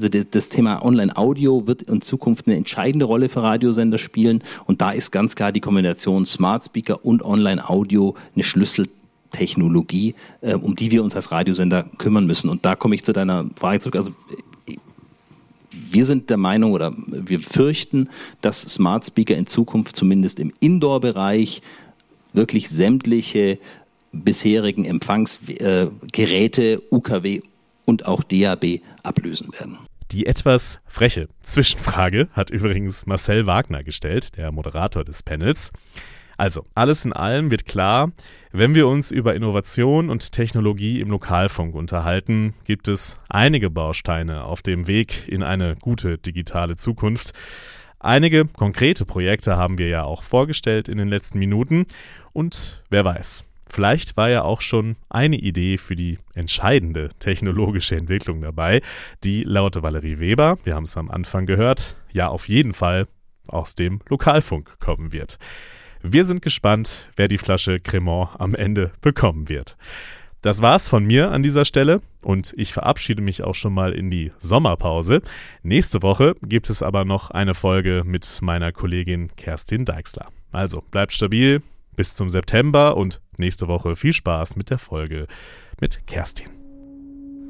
also 0.00 0.08
das, 0.08 0.48
Thema 0.48 0.84
Online-Audio 0.84 1.66
wird 1.66 1.82
in 1.82 2.00
Zukunft 2.00 2.46
eine 2.46 2.56
entscheidende 2.56 3.04
Rolle 3.04 3.28
für 3.28 3.42
Radiosender 3.42 3.98
spielen. 3.98 4.44
Und 4.66 4.80
da 4.80 4.92
ist 4.92 5.10
ganz 5.10 5.34
klar 5.34 5.50
die 5.50 5.60
Kombination 5.60 6.24
Smart 6.24 6.64
Speaker 6.64 7.04
und 7.04 7.24
Online-Audio 7.24 8.14
eine 8.34 8.44
Schlüsseltechnologie, 8.44 10.14
äh, 10.40 10.54
um 10.54 10.76
die 10.76 10.92
wir 10.92 11.02
uns 11.02 11.16
als 11.16 11.32
Radiosender 11.32 11.84
kümmern 11.98 12.26
müssen. 12.26 12.48
Und 12.48 12.64
da 12.64 12.76
komme 12.76 12.94
ich 12.94 13.04
zu 13.04 13.12
deiner 13.12 13.46
Frage 13.56 13.80
zurück. 13.80 13.96
Also 13.96 14.12
wir 15.90 16.06
sind 16.06 16.30
der 16.30 16.36
Meinung 16.36 16.72
oder 16.72 16.92
wir 17.06 17.40
fürchten, 17.40 18.08
dass 18.40 18.62
Smart 18.62 19.04
Speaker 19.04 19.36
in 19.36 19.46
Zukunft 19.46 19.96
zumindest 19.96 20.38
im 20.38 20.52
Indoor-Bereich 20.60 21.62
wirklich 22.32 22.68
sämtliche 22.68 23.58
bisherigen 24.12 24.84
Empfangsgeräte, 24.84 26.82
UKW 26.90 27.40
und 27.84 28.06
auch 28.06 28.22
DAB 28.22 28.80
ablösen 29.02 29.52
werden. 29.58 29.78
Die 30.10 30.24
etwas 30.24 30.80
freche 30.86 31.28
Zwischenfrage 31.42 32.28
hat 32.32 32.48
übrigens 32.48 33.04
Marcel 33.04 33.46
Wagner 33.46 33.84
gestellt, 33.84 34.38
der 34.38 34.50
Moderator 34.52 35.04
des 35.04 35.22
Panels. 35.22 35.70
Also, 36.38 36.64
alles 36.74 37.04
in 37.04 37.12
allem 37.12 37.50
wird 37.50 37.66
klar, 37.66 38.12
wenn 38.50 38.74
wir 38.74 38.88
uns 38.88 39.10
über 39.10 39.34
Innovation 39.34 40.08
und 40.08 40.32
Technologie 40.32 41.00
im 41.00 41.10
Lokalfunk 41.10 41.74
unterhalten, 41.74 42.54
gibt 42.64 42.88
es 42.88 43.18
einige 43.28 43.68
Bausteine 43.68 44.44
auf 44.44 44.62
dem 44.62 44.86
Weg 44.86 45.28
in 45.28 45.42
eine 45.42 45.76
gute 45.76 46.16
digitale 46.16 46.76
Zukunft. 46.76 47.32
Einige 47.98 48.46
konkrete 48.46 49.04
Projekte 49.04 49.56
haben 49.56 49.76
wir 49.76 49.88
ja 49.88 50.04
auch 50.04 50.22
vorgestellt 50.22 50.88
in 50.88 50.96
den 50.96 51.08
letzten 51.08 51.38
Minuten 51.38 51.84
und 52.32 52.82
wer 52.88 53.04
weiß, 53.04 53.44
Vielleicht 53.68 54.16
war 54.16 54.30
ja 54.30 54.42
auch 54.42 54.60
schon 54.60 54.96
eine 55.08 55.36
Idee 55.36 55.78
für 55.78 55.96
die 55.96 56.18
entscheidende 56.34 57.10
technologische 57.18 57.96
Entwicklung 57.96 58.40
dabei, 58.40 58.80
die 59.24 59.42
laut 59.44 59.80
Valerie 59.82 60.18
Weber, 60.18 60.58
wir 60.64 60.74
haben 60.74 60.84
es 60.84 60.96
am 60.96 61.10
Anfang 61.10 61.46
gehört, 61.46 61.96
ja 62.12 62.28
auf 62.28 62.48
jeden 62.48 62.72
Fall 62.72 63.06
aus 63.46 63.74
dem 63.74 64.00
Lokalfunk 64.08 64.78
kommen 64.80 65.12
wird. 65.12 65.38
Wir 66.02 66.24
sind 66.24 66.42
gespannt, 66.42 67.08
wer 67.16 67.28
die 67.28 67.38
Flasche 67.38 67.80
Cremant 67.80 68.30
am 68.38 68.54
Ende 68.54 68.92
bekommen 69.00 69.48
wird. 69.48 69.76
Das 70.40 70.62
war's 70.62 70.88
von 70.88 71.04
mir 71.04 71.32
an 71.32 71.42
dieser 71.42 71.64
Stelle 71.64 72.00
und 72.22 72.54
ich 72.56 72.72
verabschiede 72.72 73.20
mich 73.20 73.42
auch 73.42 73.56
schon 73.56 73.74
mal 73.74 73.92
in 73.92 74.08
die 74.08 74.30
Sommerpause. 74.38 75.20
Nächste 75.64 76.02
Woche 76.02 76.36
gibt 76.42 76.70
es 76.70 76.80
aber 76.80 77.04
noch 77.04 77.32
eine 77.32 77.54
Folge 77.54 78.02
mit 78.06 78.38
meiner 78.40 78.70
Kollegin 78.70 79.34
Kerstin 79.36 79.84
Deixler. 79.84 80.28
Also 80.52 80.84
bleibt 80.92 81.12
stabil, 81.12 81.60
bis 81.98 82.14
zum 82.14 82.30
September 82.30 82.96
und 82.96 83.20
nächste 83.38 83.66
Woche 83.66 83.96
viel 83.96 84.12
Spaß 84.12 84.54
mit 84.54 84.70
der 84.70 84.78
Folge 84.78 85.26
mit 85.80 86.06
Kerstin. 86.06 86.46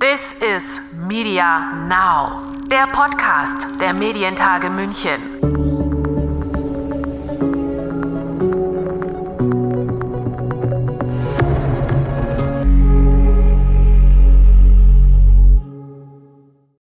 This 0.01 0.35
is 0.41 0.81
Media 1.07 1.75
Now, 1.87 2.67
der 2.71 2.87
Podcast 2.87 3.69
der 3.79 3.93
Medientage 3.93 4.71
München. 4.71 5.68